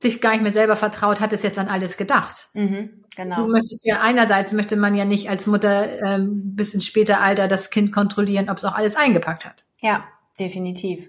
sich 0.04 0.22
gar 0.22 0.32
nicht 0.32 0.44
mehr 0.44 0.52
selber 0.52 0.76
vertraut, 0.76 1.20
hat 1.20 1.34
es 1.34 1.42
jetzt 1.42 1.58
an 1.58 1.68
alles 1.68 1.98
gedacht. 1.98 2.50
Mhm, 2.54 3.04
genau. 3.16 3.38
Du 3.38 3.48
möchtest 3.48 3.88
ja 3.88 4.02
einerseits 4.02 4.52
möchte 4.52 4.76
man 4.76 4.94
ja 4.94 5.06
nicht 5.06 5.30
als 5.30 5.48
Mutter 5.48 6.02
ähm, 6.04 6.56
bis 6.56 6.76
ins 6.76 6.86
späte 6.86 7.18
Alter 7.18 7.48
das 7.48 7.72
Kind 7.72 7.92
kontrollieren, 7.92 8.50
ob 8.50 8.58
es 8.58 8.66
auch 8.66 8.76
alles 8.76 8.96
eingepackt 8.96 9.46
hat. 9.46 9.64
Ja, 9.82 10.04
definitiv. 10.40 11.08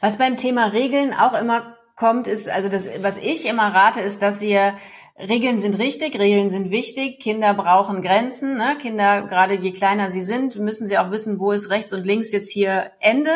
Was 0.00 0.18
beim 0.18 0.36
Thema 0.36 0.66
Regeln 0.66 1.14
auch 1.14 1.38
immer 1.38 1.76
kommt, 1.94 2.26
ist, 2.26 2.50
also 2.50 2.68
das, 2.68 2.88
was 3.02 3.18
ich 3.18 3.46
immer 3.46 3.74
rate, 3.74 4.00
ist, 4.00 4.22
dass 4.22 4.42
ihr 4.42 4.74
Regeln 5.18 5.58
sind 5.58 5.78
richtig, 5.78 6.16
Regeln 6.18 6.48
sind 6.48 6.70
wichtig, 6.70 7.18
Kinder 7.20 7.52
brauchen 7.52 8.02
Grenzen. 8.02 8.56
Ne? 8.56 8.76
Kinder, 8.80 9.22
gerade 9.22 9.54
je 9.54 9.72
kleiner 9.72 10.12
sie 10.12 10.22
sind, 10.22 10.56
müssen 10.56 10.86
sie 10.86 10.96
auch 10.96 11.10
wissen, 11.10 11.40
wo 11.40 11.50
ist 11.50 11.70
rechts 11.70 11.92
und 11.92 12.06
links 12.06 12.30
jetzt 12.30 12.50
hier 12.50 12.92
Ende. 13.00 13.32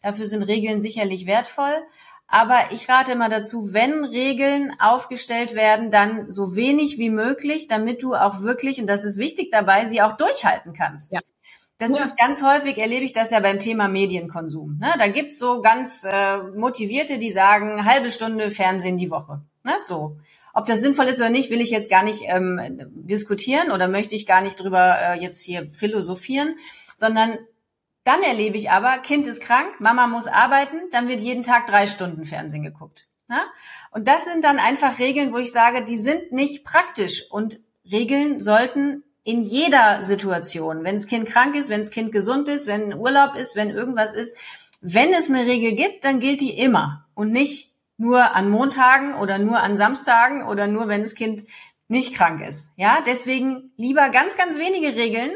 Dafür 0.00 0.26
sind 0.26 0.42
Regeln 0.42 0.80
sicherlich 0.80 1.26
wertvoll. 1.26 1.74
Aber 2.26 2.72
ich 2.72 2.88
rate 2.88 3.12
immer 3.12 3.28
dazu, 3.28 3.72
wenn 3.72 4.04
Regeln 4.04 4.74
aufgestellt 4.80 5.54
werden, 5.54 5.90
dann 5.90 6.30
so 6.30 6.56
wenig 6.56 6.98
wie 6.98 7.10
möglich, 7.10 7.66
damit 7.66 8.02
du 8.02 8.14
auch 8.14 8.40
wirklich, 8.40 8.80
und 8.80 8.86
das 8.86 9.04
ist 9.04 9.18
wichtig 9.18 9.50
dabei, 9.50 9.86
sie 9.86 10.02
auch 10.02 10.16
durchhalten 10.16 10.72
kannst. 10.72 11.12
Ja. 11.12 11.20
Das 11.78 11.96
ja. 11.96 12.02
ist 12.02 12.16
ganz 12.16 12.42
häufig, 12.42 12.78
erlebe 12.78 13.04
ich 13.04 13.12
das 13.12 13.30
ja 13.30 13.40
beim 13.40 13.58
Thema 13.58 13.88
Medienkonsum. 13.88 14.78
Ne? 14.80 14.92
Da 14.98 15.08
gibt's 15.08 15.38
so 15.38 15.60
ganz 15.60 16.04
äh, 16.04 16.38
Motivierte, 16.38 17.18
die 17.18 17.30
sagen, 17.30 17.84
halbe 17.84 18.10
Stunde 18.10 18.50
Fernsehen 18.50 18.96
die 18.96 19.10
Woche. 19.10 19.42
Ne? 19.64 19.72
So. 19.86 20.16
Ob 20.54 20.66
das 20.66 20.80
sinnvoll 20.80 21.06
ist 21.06 21.18
oder 21.18 21.30
nicht, 21.30 21.50
will 21.50 21.60
ich 21.60 21.70
jetzt 21.70 21.90
gar 21.90 22.04
nicht 22.04 22.22
ähm, 22.26 22.78
diskutieren 22.94 23.72
oder 23.72 23.88
möchte 23.88 24.14
ich 24.14 24.24
gar 24.24 24.40
nicht 24.40 24.54
drüber 24.54 24.96
äh, 25.00 25.20
jetzt 25.20 25.42
hier 25.42 25.68
philosophieren, 25.72 26.54
sondern 26.96 27.38
dann 28.04 28.22
erlebe 28.22 28.56
ich 28.56 28.70
aber, 28.70 28.98
Kind 28.98 29.26
ist 29.26 29.40
krank, 29.40 29.80
Mama 29.80 30.06
muss 30.06 30.26
arbeiten, 30.26 30.76
dann 30.92 31.08
wird 31.08 31.20
jeden 31.20 31.42
Tag 31.42 31.66
drei 31.66 31.86
Stunden 31.86 32.24
Fernsehen 32.24 32.62
geguckt. 32.62 33.06
Ne? 33.28 33.38
Und 33.90 34.06
das 34.06 34.26
sind 34.26 34.44
dann 34.44 34.58
einfach 34.58 34.98
Regeln, 34.98 35.32
wo 35.32 35.38
ich 35.38 35.52
sage, 35.52 35.82
die 35.82 35.96
sind 35.96 36.32
nicht 36.32 36.64
praktisch 36.64 37.30
und 37.30 37.60
Regeln 37.90 38.40
sollten 38.40 39.02
in 39.24 39.40
jeder 39.40 40.02
Situation, 40.02 40.84
wenn 40.84 40.96
das 40.96 41.06
Kind 41.06 41.26
krank 41.26 41.54
ist, 41.56 41.70
wenn 41.70 41.80
das 41.80 41.90
Kind 41.90 42.12
gesund 42.12 42.46
ist, 42.48 42.66
wenn 42.66 42.94
Urlaub 42.94 43.36
ist, 43.36 43.56
wenn 43.56 43.70
irgendwas 43.70 44.12
ist, 44.12 44.36
wenn 44.82 45.14
es 45.14 45.30
eine 45.30 45.46
Regel 45.46 45.72
gibt, 45.72 46.04
dann 46.04 46.20
gilt 46.20 46.42
die 46.42 46.58
immer 46.58 47.06
und 47.14 47.32
nicht 47.32 47.74
nur 47.96 48.34
an 48.34 48.50
Montagen 48.50 49.14
oder 49.14 49.38
nur 49.38 49.60
an 49.60 49.78
Samstagen 49.78 50.46
oder 50.46 50.66
nur 50.66 50.88
wenn 50.88 51.00
das 51.00 51.14
Kind 51.14 51.44
nicht 51.88 52.14
krank 52.14 52.46
ist. 52.46 52.72
Ja, 52.76 52.98
deswegen 53.06 53.72
lieber 53.76 54.10
ganz, 54.10 54.36
ganz 54.36 54.58
wenige 54.58 54.94
Regeln, 54.94 55.30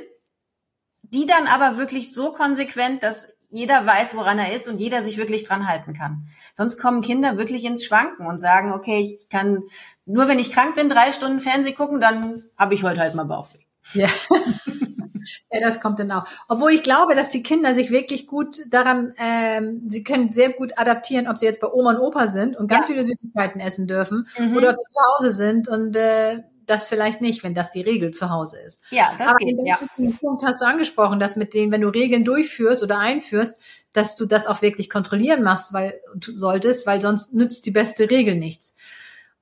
die 1.13 1.27
dann 1.27 1.47
aber 1.47 1.77
wirklich 1.77 2.15
so 2.15 2.33
konsequent, 2.33 3.03
dass 3.03 3.29
jeder 3.51 3.87
weiß, 3.87 4.15
woran 4.15 4.39
er 4.39 4.55
ist 4.55 4.69
und 4.69 4.79
jeder 4.79 5.03
sich 5.03 5.17
wirklich 5.17 5.43
dran 5.43 5.67
halten 5.67 5.95
kann. 5.95 6.27
Sonst 6.55 6.79
kommen 6.79 7.01
Kinder 7.01 7.39
wirklich 7.39 7.65
ins 7.65 7.85
Schwanken 7.85 8.27
und 8.27 8.41
sagen, 8.41 8.73
okay, 8.73 9.19
ich 9.19 9.29
kann 9.31 9.63
nur 10.09 10.27
wenn 10.27 10.39
ich 10.39 10.51
krank 10.51 10.75
bin, 10.75 10.89
drei 10.89 11.13
Stunden 11.13 11.39
Fernseh 11.39 11.73
gucken, 11.73 12.01
dann 12.01 12.45
habe 12.57 12.75
ich 12.75 12.83
heute 12.83 13.01
halt 13.01 13.15
mal 13.15 13.25
Bauchweh. 13.25 13.59
Ja. 13.93 14.09
ja, 15.51 15.61
das 15.61 15.81
kommt 15.81 15.99
dann 15.99 16.11
auch. 16.11 16.25
Obwohl 16.49 16.73
ich 16.73 16.83
glaube, 16.83 17.15
dass 17.15 17.29
die 17.29 17.43
Kinder 17.43 17.75
sich 17.75 17.91
wirklich 17.91 18.27
gut 18.27 18.57
daran, 18.71 19.13
ähm, 19.19 19.83
sie 19.87 20.03
können 20.03 20.31
sehr 20.31 20.51
gut 20.51 20.79
adaptieren, 20.79 21.29
ob 21.29 21.37
sie 21.37 21.45
jetzt 21.45 21.61
bei 21.61 21.71
Oma 21.71 21.91
und 21.91 21.99
Opa 21.99 22.29
sind 22.29 22.57
und 22.57 22.69
ganz 22.69 22.89
ja. 22.89 22.95
viele 22.95 23.05
Süßigkeiten 23.05 23.61
essen 23.61 23.87
dürfen 23.87 24.27
mhm. 24.39 24.57
oder 24.57 24.71
ob 24.71 24.77
sie 24.79 24.89
zu 24.89 25.01
Hause 25.15 25.31
sind 25.31 25.69
und 25.69 25.95
äh, 25.95 26.43
das 26.69 26.89
vielleicht 26.89 27.21
nicht, 27.21 27.43
wenn 27.43 27.55
das 27.55 27.71
die 27.71 27.81
Regel 27.81 28.11
zu 28.11 28.31
Hause 28.31 28.59
ist. 28.61 28.83
Ja, 28.91 29.13
das 29.19 29.29
Aber 29.29 29.39
geht, 29.39 29.57
ja. 29.65 29.79
Punkt 30.21 30.45
hast 30.45 30.61
du 30.63 30.67
angesprochen, 30.67 31.21
dass 31.21 31.37
mit 31.37 31.55
dem, 31.55 31.71
wenn 31.71 31.81
du 31.81 31.89
Regeln 31.89 32.25
durchführst 32.25 32.83
oder 32.83 32.99
einführst, 32.99 33.61
dass 33.93 34.17
du 34.17 34.27
das 34.27 34.47
auch 34.47 34.63
wirklich 34.63 34.91
kontrollieren 34.91 35.43
machst, 35.43 35.73
weil 35.73 36.01
du 36.15 36.37
solltest, 36.37 36.87
weil 36.87 37.01
sonst 37.01 37.35
nützt 37.35 37.67
die 37.67 37.71
beste 37.71 38.11
Regel 38.11 38.37
nichts. 38.37 38.75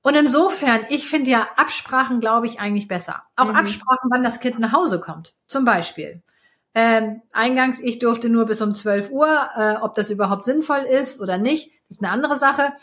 Und 0.01 0.15
insofern, 0.15 0.85
ich 0.89 1.09
finde 1.09 1.31
ja 1.31 1.47
Absprachen, 1.57 2.19
glaube 2.21 2.45
ich, 2.45 2.59
eigentlich 2.59 2.87
besser. 2.87 3.23
Auch 3.35 3.49
mhm. 3.49 3.55
Absprachen, 3.55 4.09
wann 4.09 4.23
das 4.23 4.39
Kind 4.39 4.57
nach 4.59 4.71
Hause 4.71 4.99
kommt. 4.99 5.35
Zum 5.47 5.65
Beispiel. 5.65 6.23
Ähm, 6.73 7.23
eingangs, 7.33 7.81
ich 7.81 7.99
durfte 7.99 8.29
nur 8.29 8.45
bis 8.45 8.61
um 8.61 8.73
12 8.73 9.09
Uhr, 9.11 9.49
äh, 9.57 9.75
ob 9.81 9.95
das 9.95 10.09
überhaupt 10.09 10.45
sinnvoll 10.45 10.79
ist 10.79 11.19
oder 11.19 11.37
nicht, 11.37 11.71
ist 11.89 12.03
eine 12.03 12.11
andere 12.11 12.37
Sache. 12.37 12.73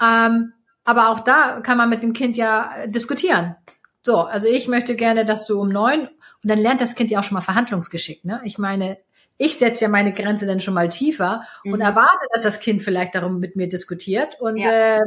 Ähm, 0.00 0.52
aber 0.84 1.08
auch 1.08 1.20
da 1.20 1.60
kann 1.60 1.78
man 1.78 1.90
mit 1.90 2.02
dem 2.02 2.12
Kind 2.12 2.36
ja 2.36 2.72
äh, 2.76 2.88
diskutieren. 2.88 3.56
So, 4.04 4.16
also 4.16 4.48
ich 4.48 4.68
möchte 4.68 4.96
gerne, 4.96 5.24
dass 5.24 5.46
du 5.46 5.60
um 5.60 5.68
neun 5.68 6.08
und 6.42 6.48
dann 6.48 6.58
lernt 6.58 6.80
das 6.80 6.94
Kind 6.94 7.10
ja 7.10 7.20
auch 7.20 7.24
schon 7.24 7.34
mal 7.34 7.40
Verhandlungsgeschick. 7.40 8.24
Ne? 8.24 8.40
Ich 8.44 8.58
meine, 8.58 8.98
ich 9.38 9.58
setze 9.58 9.84
ja 9.84 9.88
meine 9.88 10.12
Grenze 10.12 10.46
dann 10.46 10.60
schon 10.60 10.74
mal 10.74 10.88
tiefer 10.88 11.42
mhm. 11.64 11.74
und 11.74 11.80
erwarte, 11.80 12.26
dass 12.32 12.42
das 12.42 12.60
Kind 12.60 12.82
vielleicht 12.82 13.14
darum 13.14 13.38
mit 13.38 13.56
mir 13.56 13.68
diskutiert 13.68 14.40
und 14.40 14.56
ja. 14.56 14.96
äh, 14.98 15.00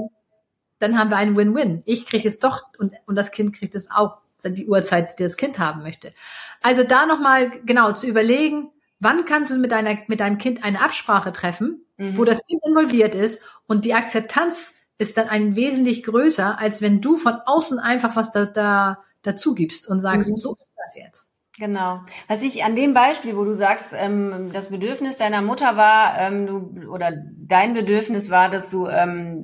dann 0.80 0.98
haben 0.98 1.10
wir 1.10 1.18
einen 1.18 1.36
Win-Win. 1.36 1.84
Ich 1.86 2.06
kriege 2.06 2.28
es 2.28 2.40
doch 2.40 2.62
und, 2.78 2.94
und 3.06 3.16
das 3.16 3.32
Kind 3.32 3.54
kriegt 3.54 3.75
es 3.75 3.90
auch 3.92 4.18
die 4.44 4.68
Uhrzeit, 4.68 5.18
die 5.18 5.24
das 5.24 5.38
Kind 5.38 5.60
haben 5.60 5.82
möchte. 5.82 6.14
Also 6.62 6.84
da 6.84 7.06
nochmal 7.06 7.52
genau 7.66 7.94
zu 7.94 8.08
überlegen, 8.08 8.72
wann 9.00 9.25
kannst 9.25 9.52
du 9.52 9.58
mit, 9.58 9.72
deiner, 9.72 9.98
mit 10.08 10.20
deinem 10.20 10.38
Kind 10.38 10.64
eine 10.64 10.82
Absprache 10.82 11.32
treffen, 11.32 11.86
mhm. 11.98 12.18
wo 12.18 12.25
das 12.25 12.46
Kind 12.46 12.62
involviert 12.66 13.16
ist 13.16 13.42
und 13.68 13.86
die 13.86 13.94
Akzeptanz 13.94 14.74
ist 14.98 15.18
dann 15.18 15.28
ein 15.28 15.56
wesentlich 15.56 16.04
größer, 16.04 16.60
als 16.60 16.82
wenn 16.82 17.02
du 17.02 17.18
von 17.18 17.36
außen 17.46 17.80
einfach 17.80 18.16
was 18.16 18.32
da, 18.32 18.46
da 18.46 19.00
dazu 19.22 19.56
gibst 19.56 19.90
und 19.90 20.00
sagst, 20.00 20.30
mhm. 20.30 20.36
so 20.36 20.54
ist 20.54 20.70
das 20.78 20.96
jetzt. 20.96 21.30
Genau. 21.58 22.02
Was 22.28 22.44
ich 22.44 22.66
an 22.66 22.75
dem 22.75 22.94
Beispiel, 22.94 23.38
wo 23.38 23.46
du 23.46 23.54
sagst, 23.54 23.94
ähm, 23.94 24.52
das 24.52 24.70
Bedürfnis 24.70 25.16
deiner 25.16 25.42
Mutter 25.42 25.78
war, 25.78 26.18
ähm, 26.20 26.48
du, 26.48 26.90
oder 26.92 27.14
dein 27.38 27.74
Bedürfnis 27.74 28.30
war, 28.30 28.50
dass 28.50 28.70
du, 28.70 28.88
ähm, 28.88 29.44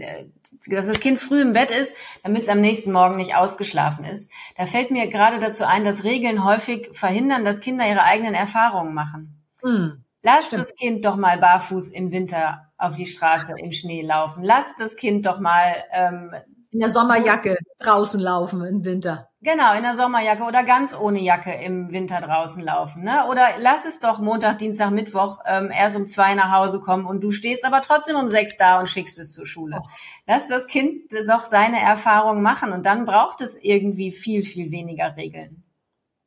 dass 0.67 0.87
das 0.87 0.99
Kind 0.99 1.19
früh 1.19 1.41
im 1.41 1.53
Bett 1.53 1.71
ist, 1.71 1.95
damit 2.21 2.41
es 2.41 2.49
am 2.49 2.59
nächsten 2.59 2.91
Morgen 2.91 3.15
nicht 3.15 3.35
ausgeschlafen 3.35 4.03
ist. 4.03 4.29
Da 4.57 4.65
fällt 4.65 4.91
mir 4.91 5.07
gerade 5.07 5.39
dazu 5.39 5.65
ein, 5.65 5.85
dass 5.85 6.03
Regeln 6.03 6.43
häufig 6.43 6.89
verhindern, 6.91 7.45
dass 7.45 7.61
Kinder 7.61 7.87
ihre 7.87 8.03
eigenen 8.03 8.33
Erfahrungen 8.33 8.93
machen. 8.93 9.41
Mhm. 9.63 10.03
Lass 10.21 10.47
Stimmt. 10.47 10.61
das 10.61 10.75
Kind 10.75 11.05
doch 11.05 11.15
mal 11.15 11.37
barfuß 11.37 11.89
im 11.89 12.11
Winter 12.11 12.70
auf 12.81 12.95
die 12.95 13.05
Straße 13.05 13.53
im 13.57 13.71
Schnee 13.71 14.01
laufen. 14.01 14.43
Lass 14.43 14.75
das 14.75 14.95
Kind 14.95 15.25
doch 15.25 15.39
mal 15.39 15.75
ähm, 15.91 16.33
in 16.71 16.79
der 16.79 16.89
Sommerjacke 16.89 17.57
draußen 17.79 18.19
laufen 18.19 18.63
im 18.63 18.85
Winter. 18.85 19.27
Genau, 19.41 19.73
in 19.75 19.83
der 19.83 19.95
Sommerjacke 19.95 20.43
oder 20.43 20.63
ganz 20.63 20.95
ohne 20.95 21.19
Jacke 21.19 21.51
im 21.51 21.91
Winter 21.91 22.21
draußen 22.21 22.63
laufen. 22.63 23.03
Ne? 23.03 23.25
Oder 23.29 23.49
lass 23.59 23.85
es 23.85 23.99
doch 23.99 24.19
Montag, 24.19 24.59
Dienstag, 24.59 24.91
Mittwoch 24.91 25.39
ähm, 25.45 25.69
erst 25.69 25.97
um 25.97 26.05
zwei 26.05 26.33
nach 26.33 26.51
Hause 26.51 26.79
kommen 26.79 27.05
und 27.05 27.21
du 27.21 27.31
stehst 27.31 27.65
aber 27.65 27.81
trotzdem 27.81 28.15
um 28.15 28.29
sechs 28.29 28.55
da 28.57 28.79
und 28.79 28.89
schickst 28.89 29.19
es 29.19 29.33
zur 29.33 29.45
Schule. 29.45 29.79
Oh. 29.81 29.87
Lass 30.27 30.47
das 30.47 30.67
Kind 30.67 31.11
doch 31.27 31.45
seine 31.45 31.81
Erfahrung 31.81 32.41
machen 32.41 32.71
und 32.71 32.85
dann 32.85 33.05
braucht 33.05 33.41
es 33.41 33.61
irgendwie 33.61 34.11
viel, 34.11 34.41
viel 34.41 34.71
weniger 34.71 35.17
Regeln. 35.17 35.63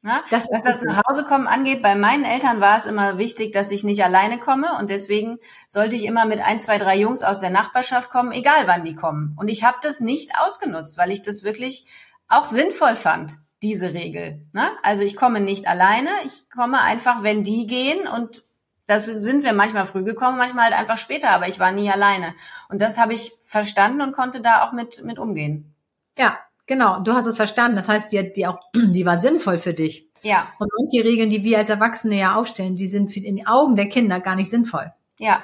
Ne? 0.04 0.20
Das 0.30 0.50
Was 0.52 0.61
das 0.61 0.82
nach 0.82 1.00
Hause 1.08 1.25
kommen 1.25 1.46
angeht, 1.46 1.80
bei 1.80 1.94
meinen 1.94 2.26
Eltern 2.26 2.61
war 2.61 2.76
es 2.76 2.84
immer 2.84 3.16
wichtig, 3.16 3.52
dass 3.52 3.73
ich 3.73 3.84
nicht 3.84 4.04
alleine 4.04 4.38
komme 4.38 4.76
und 4.78 4.90
deswegen 4.90 5.38
sollte 5.66 5.96
ich 5.96 6.04
immer 6.04 6.26
mit 6.26 6.40
ein, 6.40 6.61
zwei, 6.61 6.76
drei 6.76 6.94
Jungs 6.99 7.23
aus 7.23 7.40
der 7.40 7.49
Nachbarschaft 7.49 8.11
kommen, 8.11 8.30
egal 8.30 8.66
wann 8.66 8.84
die 8.84 8.94
kommen. 8.94 9.34
Und 9.38 9.49
ich 9.49 9.64
habe 9.64 9.78
das 9.80 10.00
nicht 10.00 10.32
ausgenutzt, 10.38 10.99
weil 10.99 11.11
ich 11.11 11.23
das 11.23 11.42
wirklich 11.42 11.87
auch 12.28 12.44
sinnvoll 12.44 12.96
fand, 12.96 13.32
diese 13.62 13.94
Regel. 13.94 14.46
Ne? 14.52 14.68
Also 14.82 15.04
ich 15.04 15.16
komme 15.16 15.40
nicht 15.40 15.66
alleine, 15.66 16.11
ich 16.26 16.50
komme 16.50 16.82
einfach, 16.82 17.23
wenn 17.23 17.42
die 17.42 17.66
gehen 17.66 18.06
und 18.06 18.44
das 18.87 19.06
sind 19.06 19.42
wir 19.42 19.54
manchmal 19.54 19.87
früh 19.87 20.04
gekommen, 20.04 20.37
manchmal 20.37 20.64
halt 20.64 20.78
einfach 20.78 20.99
später, 20.99 21.30
aber 21.30 21.49
ich 21.49 21.58
war 21.58 21.73
nie 21.73 21.90
alleine. 21.90 22.34
Und 22.68 22.82
das 22.82 22.99
habe 22.99 23.14
ich 23.14 23.32
verstanden 23.40 24.02
und 24.02 24.12
konnte 24.12 24.42
da 24.42 24.64
auch 24.64 24.73
mit, 24.73 25.02
mit 25.02 25.18
umgehen. 25.18 25.75
Ja, 26.18 26.38
genau. 26.66 27.00
Du 27.00 27.12
hast 27.12 27.26
es 27.26 27.37
verstanden. 27.37 27.76
Das 27.76 27.88
heißt, 27.88 28.12
die, 28.12 28.33
die 28.33 28.47
auch, 28.47 28.59
die 28.75 29.06
war 29.06 29.18
sinnvoll 29.18 29.59
für 29.59 29.75
dich. 29.75 30.09
Ja. 30.23 30.49
Und 30.59 30.71
manche 30.78 31.06
Regeln, 31.06 31.30
die 31.30 31.44
wir 31.44 31.59
als 31.59 31.71
Erwachsene 31.71 32.18
ja 32.18 32.35
aufstellen, 32.35 32.76
die 32.76 32.87
sind 32.87 33.16
in 33.16 33.37
den 33.37 33.47
Augen 33.47 33.76
der 33.76 33.88
Kinder 33.88 34.21
gar 34.21 34.37
nicht 34.37 34.50
sinnvoll. 34.50 34.92
Ja. 35.18 35.42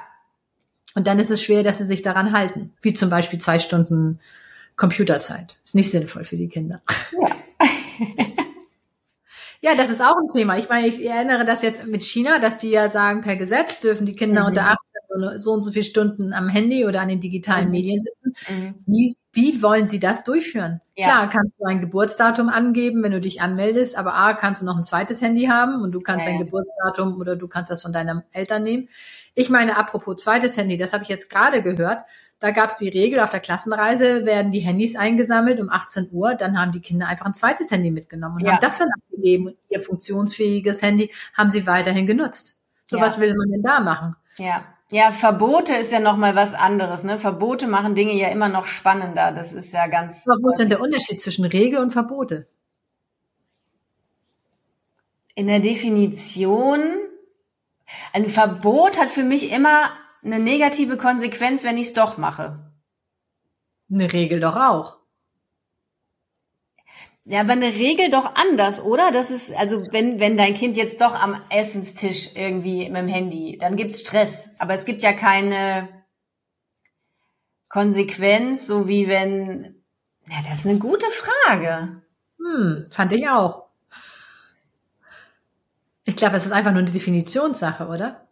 Und 0.94 1.06
dann 1.06 1.18
ist 1.18 1.30
es 1.30 1.42
schwer, 1.42 1.62
dass 1.62 1.78
sie 1.78 1.86
sich 1.86 2.02
daran 2.02 2.32
halten. 2.32 2.72
Wie 2.82 2.92
zum 2.92 3.10
Beispiel 3.10 3.38
zwei 3.38 3.58
Stunden 3.58 4.20
Computerzeit. 4.76 5.60
Ist 5.62 5.74
nicht 5.74 5.90
sinnvoll 5.90 6.24
für 6.24 6.36
die 6.36 6.48
Kinder. 6.48 6.82
Ja. 7.12 7.36
Ja, 9.62 9.74
das 9.74 9.90
ist 9.90 10.00
auch 10.00 10.16
ein 10.16 10.30
Thema. 10.30 10.56
Ich 10.56 10.70
meine, 10.70 10.86
ich 10.86 11.04
erinnere 11.04 11.44
das 11.44 11.60
jetzt 11.60 11.86
mit 11.86 12.02
China, 12.02 12.38
dass 12.38 12.56
die 12.56 12.70
ja 12.70 12.88
sagen, 12.88 13.20
per 13.20 13.36
Gesetz 13.36 13.80
dürfen 13.80 14.06
die 14.06 14.14
Kinder 14.14 14.42
mhm. 14.42 14.48
unter 14.48 14.62
18 14.62 14.76
so, 15.36 15.52
und 15.52 15.62
so 15.62 15.72
viele 15.72 15.84
Stunden 15.84 16.32
am 16.32 16.48
Handy 16.48 16.84
oder 16.86 17.00
an 17.00 17.08
den 17.08 17.20
digitalen 17.20 17.66
mhm. 17.66 17.70
Medien 17.70 18.00
sitzen. 18.00 18.32
Mhm. 18.48 18.74
Wie, 18.86 19.16
wie 19.32 19.62
wollen 19.62 19.88
sie 19.88 20.00
das 20.00 20.24
durchführen? 20.24 20.80
Ja. 20.96 21.06
Klar, 21.06 21.30
kannst 21.30 21.60
du 21.60 21.64
ein 21.64 21.80
Geburtsdatum 21.80 22.48
angeben, 22.48 23.02
wenn 23.02 23.12
du 23.12 23.20
dich 23.20 23.40
anmeldest, 23.40 23.96
aber 23.96 24.14
A, 24.14 24.34
kannst 24.34 24.62
du 24.62 24.66
noch 24.66 24.76
ein 24.76 24.84
zweites 24.84 25.22
Handy 25.22 25.46
haben 25.46 25.82
und 25.82 25.92
du 25.92 26.00
kannst 26.00 26.26
ja. 26.26 26.32
dein 26.32 26.44
Geburtsdatum 26.44 27.18
oder 27.18 27.36
du 27.36 27.48
kannst 27.48 27.70
das 27.70 27.82
von 27.82 27.92
deinen 27.92 28.22
Eltern 28.32 28.62
nehmen. 28.62 28.88
Ich 29.34 29.50
meine, 29.50 29.76
apropos 29.76 30.22
zweites 30.22 30.56
Handy, 30.56 30.76
das 30.76 30.92
habe 30.92 31.02
ich 31.02 31.08
jetzt 31.08 31.30
gerade 31.30 31.62
gehört. 31.62 32.04
Da 32.40 32.52
gab 32.52 32.70
es 32.70 32.76
die 32.76 32.88
Regel, 32.88 33.20
auf 33.20 33.30
der 33.30 33.40
Klassenreise 33.40 34.24
werden 34.24 34.50
die 34.50 34.60
Handys 34.60 34.96
eingesammelt 34.96 35.60
um 35.60 35.68
18 35.68 36.08
Uhr. 36.10 36.34
Dann 36.34 36.58
haben 36.58 36.72
die 36.72 36.80
Kinder 36.80 37.06
einfach 37.06 37.26
ein 37.26 37.34
zweites 37.34 37.70
Handy 37.70 37.90
mitgenommen 37.90 38.36
und 38.36 38.42
ja. 38.42 38.52
haben 38.52 38.60
das 38.62 38.78
dann 38.78 38.88
abgegeben. 38.94 39.48
Und 39.48 39.56
ihr 39.68 39.82
funktionsfähiges 39.82 40.80
Handy 40.80 41.10
haben 41.34 41.50
sie 41.50 41.66
weiterhin 41.66 42.06
genutzt. 42.06 42.58
So 42.86 42.98
was 42.98 43.20
will 43.20 43.36
man 43.36 43.48
denn 43.48 43.62
da 43.62 43.78
machen? 43.78 44.16
Ja. 44.36 44.64
Ja, 44.92 45.12
Verbote 45.12 45.74
ist 45.74 45.92
ja 45.92 46.00
noch 46.00 46.16
mal 46.16 46.34
was 46.34 46.54
anderes. 46.54 47.04
Ne? 47.04 47.18
Verbote 47.18 47.68
machen 47.68 47.94
Dinge 47.94 48.12
ja 48.14 48.28
immer 48.28 48.48
noch 48.48 48.66
spannender. 48.66 49.30
Das 49.30 49.52
ist 49.52 49.72
ja 49.72 49.86
ganz. 49.86 50.26
Was 50.26 50.38
ist 50.38 50.58
denn 50.58 50.68
der 50.68 50.80
Unterschied 50.80 51.22
zwischen 51.22 51.44
Regel 51.44 51.78
und 51.78 51.92
Verbote? 51.92 52.48
In 55.36 55.46
der 55.46 55.60
Definition, 55.60 56.80
ein 58.12 58.26
Verbot 58.26 58.98
hat 58.98 59.08
für 59.08 59.22
mich 59.22 59.52
immer 59.52 59.90
eine 60.24 60.40
negative 60.40 60.96
Konsequenz, 60.96 61.62
wenn 61.62 61.78
ich 61.78 61.88
es 61.88 61.92
doch 61.94 62.18
mache? 62.18 62.72
Eine 63.90 64.12
Regel 64.12 64.40
doch 64.40 64.56
auch. 64.56 64.99
Ja, 67.30 67.42
aber 67.42 67.52
eine 67.52 67.66
Regel 67.66 68.10
doch 68.10 68.34
anders, 68.34 68.82
oder? 68.82 69.12
Das 69.12 69.30
ist, 69.30 69.56
also 69.56 69.86
wenn, 69.92 70.18
wenn 70.18 70.36
dein 70.36 70.52
Kind 70.52 70.76
jetzt 70.76 71.00
doch 71.00 71.14
am 71.14 71.40
Essenstisch 71.48 72.30
irgendwie 72.34 72.88
mit 72.88 72.96
dem 72.96 73.06
Handy, 73.06 73.56
dann 73.56 73.76
gibt's 73.76 74.00
Stress. 74.00 74.56
Aber 74.58 74.74
es 74.74 74.84
gibt 74.84 75.00
ja 75.00 75.12
keine 75.12 75.88
Konsequenz, 77.68 78.66
so 78.66 78.88
wie 78.88 79.06
wenn. 79.06 79.76
Ja, 80.28 80.38
das 80.48 80.58
ist 80.58 80.66
eine 80.66 80.80
gute 80.80 81.06
Frage. 81.06 82.02
Hm, 82.38 82.88
fand 82.90 83.12
ich 83.12 83.28
auch. 83.28 83.68
Ich 86.02 86.16
glaube, 86.16 86.36
es 86.36 86.46
ist 86.46 86.52
einfach 86.52 86.72
nur 86.72 86.80
eine 86.80 86.90
Definitionssache, 86.90 87.86
oder? 87.86 88.26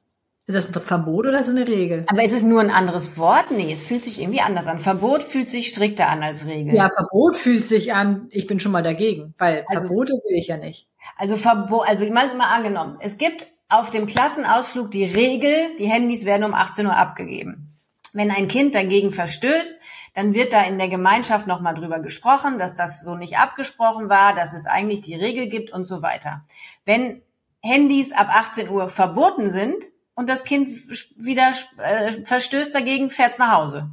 Ist 0.49 0.57
das 0.57 0.75
ein 0.75 0.83
Verbot 0.83 1.27
oder 1.27 1.39
ist 1.39 1.49
es 1.49 1.55
eine 1.55 1.69
Regel? 1.69 2.07
Aber 2.07 2.23
ist 2.23 2.33
es 2.33 2.43
nur 2.43 2.63
ein 2.63 2.71
anderes 2.71 3.19
Wort? 3.19 3.51
Nee, 3.51 3.71
es 3.71 3.83
fühlt 3.83 4.03
sich 4.03 4.19
irgendwie 4.19 4.41
anders 4.41 4.67
an. 4.67 4.79
Verbot 4.79 5.23
fühlt 5.23 5.47
sich 5.47 5.69
strikter 5.69 6.09
an 6.09 6.23
als 6.23 6.47
Regel. 6.47 6.75
Ja, 6.75 6.89
Verbot 6.89 7.37
fühlt 7.37 7.63
sich 7.63 7.93
an, 7.93 8.29
ich 8.31 8.47
bin 8.47 8.59
schon 8.59 8.73
mal 8.73 8.83
dagegen, 8.83 9.35
weil 9.37 9.67
also, 9.69 9.81
Verbote 9.81 10.15
will 10.15 10.39
ich 10.39 10.47
ja 10.47 10.57
nicht. 10.57 10.89
Also 11.19 11.37
Verbot, 11.37 11.87
also 11.87 12.07
mal, 12.07 12.35
mal 12.35 12.51
angenommen, 12.51 12.97
es 13.01 13.19
gibt 13.19 13.47
auf 13.69 13.91
dem 13.91 14.07
Klassenausflug 14.07 14.91
die 14.91 15.05
Regel, 15.05 15.77
die 15.79 15.85
Handys 15.85 16.25
werden 16.25 16.45
um 16.45 16.55
18 16.55 16.87
Uhr 16.87 16.97
abgegeben. 16.97 17.79
Wenn 18.15 18.31
ein 18.31 18.49
Kind 18.49 18.75
dagegen 18.75 19.13
verstößt, 19.13 19.79
dann 20.15 20.33
wird 20.33 20.55
da 20.55 20.63
in 20.63 20.79
der 20.79 20.89
Gemeinschaft 20.89 21.47
nochmal 21.47 21.75
drüber 21.75 21.99
gesprochen, 21.99 22.57
dass 22.57 22.75
das 22.75 23.05
so 23.05 23.17
nicht 23.17 23.37
abgesprochen 23.37 24.09
war, 24.09 24.35
dass 24.35 24.55
es 24.55 24.65
eigentlich 24.65 25.03
die 25.03 25.15
Regel 25.15 25.51
gibt 25.51 25.71
und 25.75 25.85
so 25.85 26.01
weiter. 26.01 26.47
Wenn 26.87 27.21
Handys 27.61 28.13
ab 28.13 28.29
18 28.31 28.71
Uhr 28.71 28.89
verboten 28.89 29.51
sind, 29.51 29.85
und 30.19 30.29
das 30.29 30.43
Kind 30.43 30.69
wieder 31.17 31.53
äh, 31.77 32.25
verstößt 32.25 32.75
dagegen, 32.75 33.09
fährt's 33.09 33.39
nach 33.39 33.53
Hause. 33.53 33.89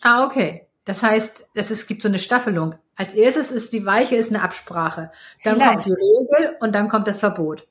Ah, 0.00 0.24
okay. 0.24 0.66
Das 0.84 1.04
heißt, 1.04 1.46
es 1.54 1.70
ist, 1.70 1.86
gibt 1.86 2.02
so 2.02 2.08
eine 2.08 2.18
Staffelung. 2.18 2.74
Als 2.96 3.14
erstes 3.14 3.52
ist 3.52 3.72
die 3.72 3.86
Weiche 3.86 4.16
ist 4.16 4.30
eine 4.30 4.42
Absprache. 4.42 5.12
Dann 5.44 5.54
Vielleicht. 5.54 5.70
kommt 5.70 5.86
die 5.86 5.92
Regel 5.92 6.56
und 6.58 6.74
dann 6.74 6.88
kommt 6.88 7.06
das 7.06 7.20
Verbot. 7.20 7.68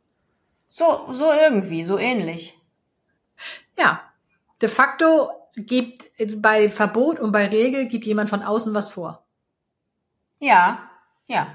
So, 0.70 1.12
so 1.12 1.30
irgendwie, 1.30 1.84
so 1.84 1.98
ähnlich. 1.98 2.58
Ja. 3.78 4.02
De 4.62 4.70
facto 4.70 5.32
gibt 5.58 6.10
bei 6.38 6.70
Verbot 6.70 7.20
und 7.20 7.34
bei 7.34 7.48
Regel 7.48 7.88
gibt 7.88 8.06
jemand 8.06 8.30
von 8.30 8.44
außen 8.44 8.74
was 8.74 8.88
vor. 8.88 9.26
Ja, 10.40 10.90
ja. 11.28 11.48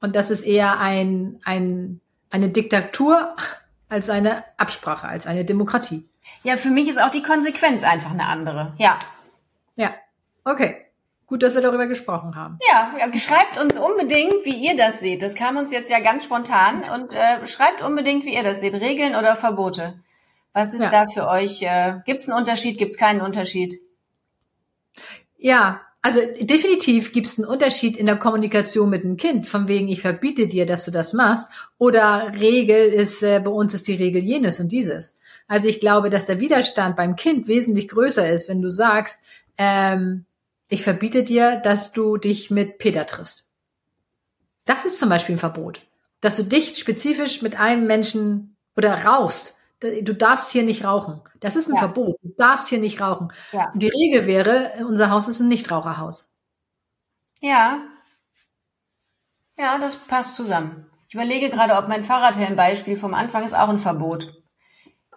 Und 0.00 0.16
das 0.16 0.32
ist 0.32 0.42
eher 0.42 0.80
ein, 0.80 1.38
ein, 1.44 2.00
eine 2.30 2.48
Diktatur 2.48 3.36
als 3.90 4.08
eine 4.08 4.44
Absprache, 4.56 5.06
als 5.06 5.26
eine 5.26 5.44
Demokratie. 5.44 6.08
Ja, 6.42 6.56
für 6.56 6.70
mich 6.70 6.88
ist 6.88 7.00
auch 7.00 7.10
die 7.10 7.22
Konsequenz 7.22 7.84
einfach 7.84 8.12
eine 8.12 8.26
andere. 8.26 8.72
Ja. 8.78 8.98
Ja. 9.76 9.92
Okay. 10.44 10.86
Gut, 11.26 11.42
dass 11.42 11.54
wir 11.54 11.60
darüber 11.60 11.86
gesprochen 11.86 12.34
haben. 12.34 12.58
Ja, 12.68 12.92
schreibt 13.18 13.56
uns 13.56 13.76
unbedingt, 13.76 14.44
wie 14.44 14.66
ihr 14.66 14.76
das 14.76 14.98
seht. 14.98 15.22
Das 15.22 15.34
kam 15.34 15.56
uns 15.56 15.70
jetzt 15.70 15.90
ja 15.90 16.00
ganz 16.00 16.24
spontan. 16.24 16.82
Und 16.92 17.14
äh, 17.14 17.46
schreibt 17.46 17.82
unbedingt, 17.82 18.24
wie 18.24 18.34
ihr 18.34 18.42
das 18.42 18.60
seht. 18.60 18.74
Regeln 18.74 19.14
oder 19.14 19.36
Verbote. 19.36 20.00
Was 20.52 20.74
ist 20.74 20.84
ja. 20.84 20.90
da 20.90 21.06
für 21.06 21.28
euch? 21.28 21.62
Äh, 21.62 22.00
Gibt 22.04 22.20
es 22.20 22.28
einen 22.28 22.36
Unterschied? 22.36 22.78
Gibt 22.78 22.92
es 22.92 22.98
keinen 22.98 23.20
Unterschied? 23.20 23.76
Ja, 25.36 25.80
also 26.02 26.20
definitiv 26.40 27.12
gibt 27.12 27.26
es 27.26 27.38
einen 27.38 27.46
Unterschied 27.46 27.96
in 27.96 28.06
der 28.06 28.16
Kommunikation 28.16 28.88
mit 28.88 29.04
dem 29.04 29.16
Kind, 29.16 29.46
von 29.46 29.68
wegen 29.68 29.88
ich 29.88 30.00
verbiete 30.00 30.46
dir, 30.46 30.64
dass 30.64 30.84
du 30.86 30.90
das 30.90 31.12
machst, 31.12 31.46
oder 31.76 32.32
Regel 32.38 32.86
ist, 32.92 33.22
äh, 33.22 33.40
bei 33.40 33.50
uns 33.50 33.74
ist 33.74 33.86
die 33.86 33.94
Regel 33.94 34.22
jenes 34.22 34.60
und 34.60 34.72
dieses. 34.72 35.16
Also 35.46 35.68
ich 35.68 35.80
glaube, 35.80 36.08
dass 36.08 36.26
der 36.26 36.40
Widerstand 36.40 36.96
beim 36.96 37.16
Kind 37.16 37.48
wesentlich 37.48 37.88
größer 37.88 38.30
ist, 38.30 38.48
wenn 38.48 38.62
du 38.62 38.70
sagst, 38.70 39.18
ähm, 39.58 40.24
ich 40.70 40.82
verbiete 40.82 41.22
dir, 41.22 41.56
dass 41.56 41.92
du 41.92 42.16
dich 42.16 42.50
mit 42.50 42.78
Peter 42.78 43.04
triffst. 43.04 43.48
Das 44.64 44.84
ist 44.84 44.98
zum 44.98 45.08
Beispiel 45.08 45.34
ein 45.34 45.40
Verbot. 45.40 45.82
Dass 46.20 46.36
du 46.36 46.44
dich 46.44 46.78
spezifisch 46.78 47.42
mit 47.42 47.58
einem 47.58 47.86
Menschen 47.86 48.56
oder 48.76 48.94
rauchst 49.04 49.56
du 49.80 50.14
darfst 50.14 50.50
hier 50.50 50.62
nicht 50.62 50.84
rauchen. 50.84 51.20
Das 51.40 51.56
ist 51.56 51.68
ein 51.68 51.74
ja. 51.74 51.80
Verbot. 51.80 52.16
Du 52.22 52.34
darfst 52.36 52.68
hier 52.68 52.78
nicht 52.78 53.00
rauchen. 53.00 53.32
Ja. 53.52 53.72
Die 53.74 53.88
Regel 53.88 54.26
wäre, 54.26 54.72
unser 54.86 55.10
Haus 55.10 55.28
ist 55.28 55.40
ein 55.40 55.48
Nichtraucherhaus. 55.48 56.32
Ja. 57.40 57.80
Ja, 59.58 59.78
das 59.78 59.96
passt 59.96 60.36
zusammen. 60.36 60.86
Ich 61.08 61.14
überlege 61.14 61.50
gerade, 61.50 61.74
ob 61.74 61.88
mein 61.88 62.04
Fahrradhelm-Beispiel 62.04 62.96
vom 62.96 63.14
Anfang 63.14 63.44
ist 63.44 63.54
auch 63.54 63.68
ein 63.68 63.78
Verbot. 63.78 64.32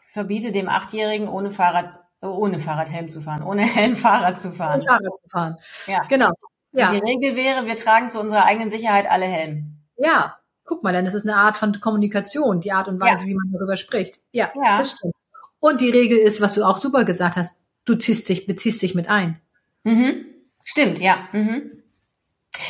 Ich 0.02 0.10
verbiete 0.12 0.52
dem 0.52 0.70
Achtjährigen 0.70 1.28
ohne 1.28 1.50
Fahrrad, 1.50 2.00
ohne 2.22 2.60
Fahrradhelm 2.60 3.10
zu 3.10 3.22
fahren, 3.22 3.44
ohne 3.44 3.64
Helm 3.64 3.96
Fahrrad 3.96 4.40
zu 4.40 4.52
fahren. 4.52 4.82
Ohne 4.82 4.90
Fahrrad 4.90 5.16
zu 5.16 5.30
fahren. 5.30 5.58
Ja. 5.88 6.02
Genau. 6.10 6.32
Ja. 6.72 6.92
Die 6.92 6.98
Regel 6.98 7.36
wäre, 7.36 7.68
wir 7.68 7.76
tragen 7.76 8.10
zu 8.10 8.20
unserer 8.20 8.46
eigenen 8.46 8.70
Sicherheit 8.70 9.10
alle 9.10 9.26
Helm. 9.26 9.84
Ja, 9.98 10.38
guck 10.66 10.84
mal, 10.84 10.94
dann 10.94 11.06
ist 11.06 11.14
es 11.14 11.24
eine 11.24 11.36
Art 11.36 11.58
von 11.58 11.80
Kommunikation, 11.80 12.62
die 12.62 12.72
Art 12.72 12.88
und 12.88 13.00
Weise, 13.00 13.24
ja. 13.24 13.28
wie 13.28 13.36
man 13.36 13.52
darüber 13.52 13.76
spricht. 13.76 14.20
Ja, 14.32 14.50
ja, 14.56 14.78
das 14.78 14.92
stimmt. 14.92 15.14
Und 15.60 15.82
die 15.82 15.90
Regel 15.90 16.18
ist, 16.18 16.42
was 16.42 16.56
du 16.56 16.64
auch 16.64 16.78
super 16.78 17.06
gesagt 17.06 17.38
hast, 17.38 17.60
du 17.86 17.96
ziehst 17.96 18.28
dich, 18.30 18.46
beziehst 18.46 18.82
dich 18.82 18.96
mit 18.96 19.08
ein. 19.10 19.40
Mhm. 19.84 20.26
Stimmt, 20.64 21.00
ja. 21.00 21.28
Mhm. 21.32 21.84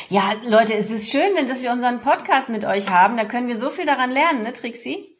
Ja, 0.08 0.32
Leute, 0.48 0.74
es 0.74 0.90
ist 0.90 1.10
schön, 1.10 1.34
wenn 1.34 1.48
dass 1.48 1.62
wir 1.62 1.72
unseren 1.72 2.00
Podcast 2.00 2.48
mit 2.48 2.64
euch 2.64 2.88
haben. 2.88 3.16
Da 3.16 3.24
können 3.24 3.48
wir 3.48 3.56
so 3.56 3.70
viel 3.70 3.86
daran 3.86 4.10
lernen, 4.10 4.42
ne, 4.42 4.52
Trixie? 4.52 5.16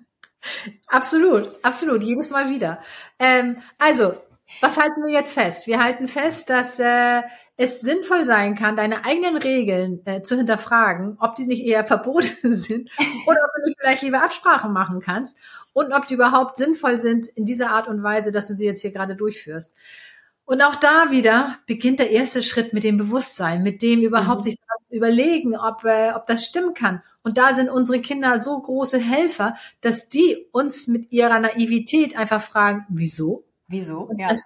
absolut, 0.88 1.48
absolut, 1.62 2.02
jedes 2.04 2.30
Mal 2.30 2.50
wieder. 2.50 2.78
Ähm, 3.18 3.56
also, 3.78 4.14
was 4.60 4.76
halten 4.78 5.04
wir 5.04 5.12
jetzt 5.12 5.32
fest? 5.32 5.66
Wir 5.66 5.82
halten 5.82 6.08
fest, 6.08 6.50
dass 6.50 6.78
äh, 6.78 7.22
es 7.56 7.80
sinnvoll 7.80 8.24
sein 8.24 8.54
kann, 8.54 8.76
deine 8.76 9.04
eigenen 9.04 9.36
Regeln 9.36 10.02
äh, 10.06 10.22
zu 10.22 10.36
hinterfragen, 10.36 11.16
ob 11.20 11.34
die 11.34 11.46
nicht 11.46 11.64
eher 11.64 11.84
verboten 11.86 12.54
sind 12.54 12.90
oder 13.26 13.40
ob 13.44 13.50
du 13.56 13.66
nicht 13.66 13.78
vielleicht 13.80 14.02
lieber 14.02 14.22
Absprachen 14.22 14.72
machen 14.72 15.00
kannst 15.00 15.38
und 15.72 15.92
ob 15.92 16.06
die 16.06 16.14
überhaupt 16.14 16.56
sinnvoll 16.56 16.98
sind 16.98 17.26
in 17.26 17.44
dieser 17.44 17.70
Art 17.70 17.88
und 17.88 18.02
Weise, 18.02 18.32
dass 18.32 18.48
du 18.48 18.54
sie 18.54 18.66
jetzt 18.66 18.82
hier 18.82 18.92
gerade 18.92 19.16
durchführst. 19.16 19.76
Und 20.44 20.62
auch 20.62 20.76
da 20.76 21.10
wieder 21.10 21.58
beginnt 21.66 21.98
der 21.98 22.10
erste 22.10 22.42
Schritt 22.42 22.72
mit 22.72 22.84
dem 22.84 22.98
Bewusstsein, 22.98 23.64
mit 23.64 23.82
dem 23.82 24.02
überhaupt 24.02 24.44
mhm. 24.44 24.50
sich 24.50 24.58
überlegen, 24.90 25.56
ob, 25.56 25.84
äh, 25.84 26.12
ob 26.14 26.26
das 26.26 26.44
stimmen 26.44 26.74
kann. 26.74 27.02
Und 27.22 27.38
da 27.38 27.54
sind 27.54 27.68
unsere 27.68 28.00
Kinder 28.00 28.40
so 28.40 28.58
große 28.58 28.98
Helfer, 28.98 29.56
dass 29.80 30.08
die 30.08 30.46
uns 30.52 30.86
mit 30.86 31.10
ihrer 31.10 31.40
Naivität 31.40 32.16
einfach 32.16 32.40
fragen, 32.40 32.86
wieso? 32.88 33.44
Wieso? 33.68 34.00
Und, 34.00 34.18
ja. 34.18 34.28
dass, 34.28 34.44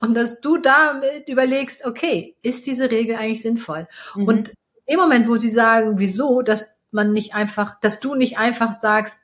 und 0.00 0.14
dass 0.14 0.40
du 0.40 0.58
damit 0.58 1.28
überlegst, 1.28 1.84
okay, 1.84 2.36
ist 2.42 2.66
diese 2.66 2.90
Regel 2.90 3.16
eigentlich 3.16 3.42
sinnvoll? 3.42 3.86
Mhm. 4.14 4.24
Und 4.26 4.54
im 4.86 4.98
Moment, 4.98 5.28
wo 5.28 5.36
sie 5.36 5.50
sagen, 5.50 5.98
wieso, 5.98 6.42
dass 6.42 6.76
man 6.90 7.12
nicht 7.12 7.34
einfach, 7.34 7.78
dass 7.80 8.00
du 8.00 8.14
nicht 8.14 8.38
einfach 8.38 8.78
sagst, 8.78 9.18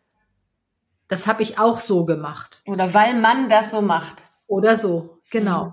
das 1.09 1.27
habe 1.27 1.43
ich 1.43 1.59
auch 1.59 1.81
so 1.81 2.05
gemacht. 2.05 2.63
Oder 2.67 2.95
weil 2.95 3.15
man 3.15 3.49
das 3.49 3.71
so 3.71 3.83
macht. 3.83 4.25
Oder 4.47 4.77
so, 4.77 5.19
genau. 5.31 5.67
Mhm. 5.67 5.73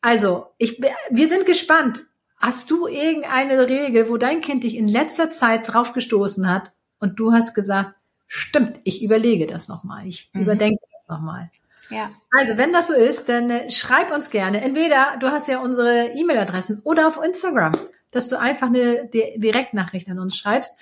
Also, 0.00 0.46
ich, 0.58 0.80
wir 1.10 1.28
sind 1.28 1.46
gespannt. 1.46 2.04
Hast 2.38 2.70
du 2.70 2.86
irgendeine 2.86 3.68
Regel, 3.68 4.10
wo 4.10 4.16
dein 4.16 4.40
Kind 4.40 4.64
dich 4.64 4.76
in 4.76 4.88
letzter 4.88 5.30
Zeit 5.30 5.72
drauf 5.72 5.92
gestoßen 5.92 6.50
hat 6.50 6.72
und 6.98 7.18
du 7.18 7.32
hast 7.32 7.54
gesagt, 7.54 7.94
stimmt, 8.26 8.80
ich 8.84 9.02
überlege 9.02 9.46
das 9.46 9.68
nochmal, 9.68 10.06
ich 10.06 10.30
mhm. 10.32 10.42
überdenke 10.42 10.82
das 10.92 11.08
nochmal. 11.08 11.50
Ja. 11.90 12.10
Also, 12.30 12.56
wenn 12.56 12.72
das 12.72 12.88
so 12.88 12.94
ist, 12.94 13.28
dann 13.28 13.50
äh, 13.50 13.70
schreib 13.70 14.10
uns 14.10 14.30
gerne. 14.30 14.60
Entweder 14.60 15.16
du 15.20 15.30
hast 15.30 15.48
ja 15.48 15.58
unsere 15.60 16.08
E-Mail-Adressen 16.14 16.80
oder 16.84 17.08
auf 17.08 17.22
Instagram. 17.22 17.72
dass 18.10 18.28
du 18.28 18.38
einfach 18.38 18.68
eine 18.68 19.06
Direktnachricht 19.06 20.08
an 20.08 20.20
uns 20.20 20.36
schreibst. 20.36 20.78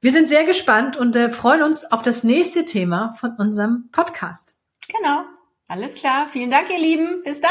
Wir 0.00 0.10
sind 0.12 0.28
sehr 0.28 0.44
gespannt 0.44 0.96
und 0.96 1.14
äh, 1.14 1.30
freuen 1.30 1.62
uns 1.62 1.84
auf 1.84 2.02
das 2.02 2.24
nächste 2.24 2.64
Thema 2.64 3.12
von 3.14 3.36
unserem 3.38 3.88
Podcast. 3.92 4.56
Genau. 4.88 5.22
Alles 5.68 5.94
klar. 5.94 6.28
Vielen 6.28 6.50
Dank, 6.50 6.68
ihr 6.70 6.78
Lieben. 6.80 7.22
Bis 7.22 7.40
dann. 7.40 7.50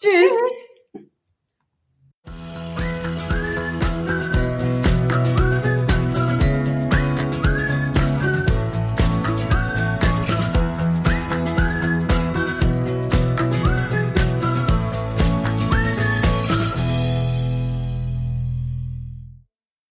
Tschüss. 0.00 0.12
Tschüss. 0.12 0.75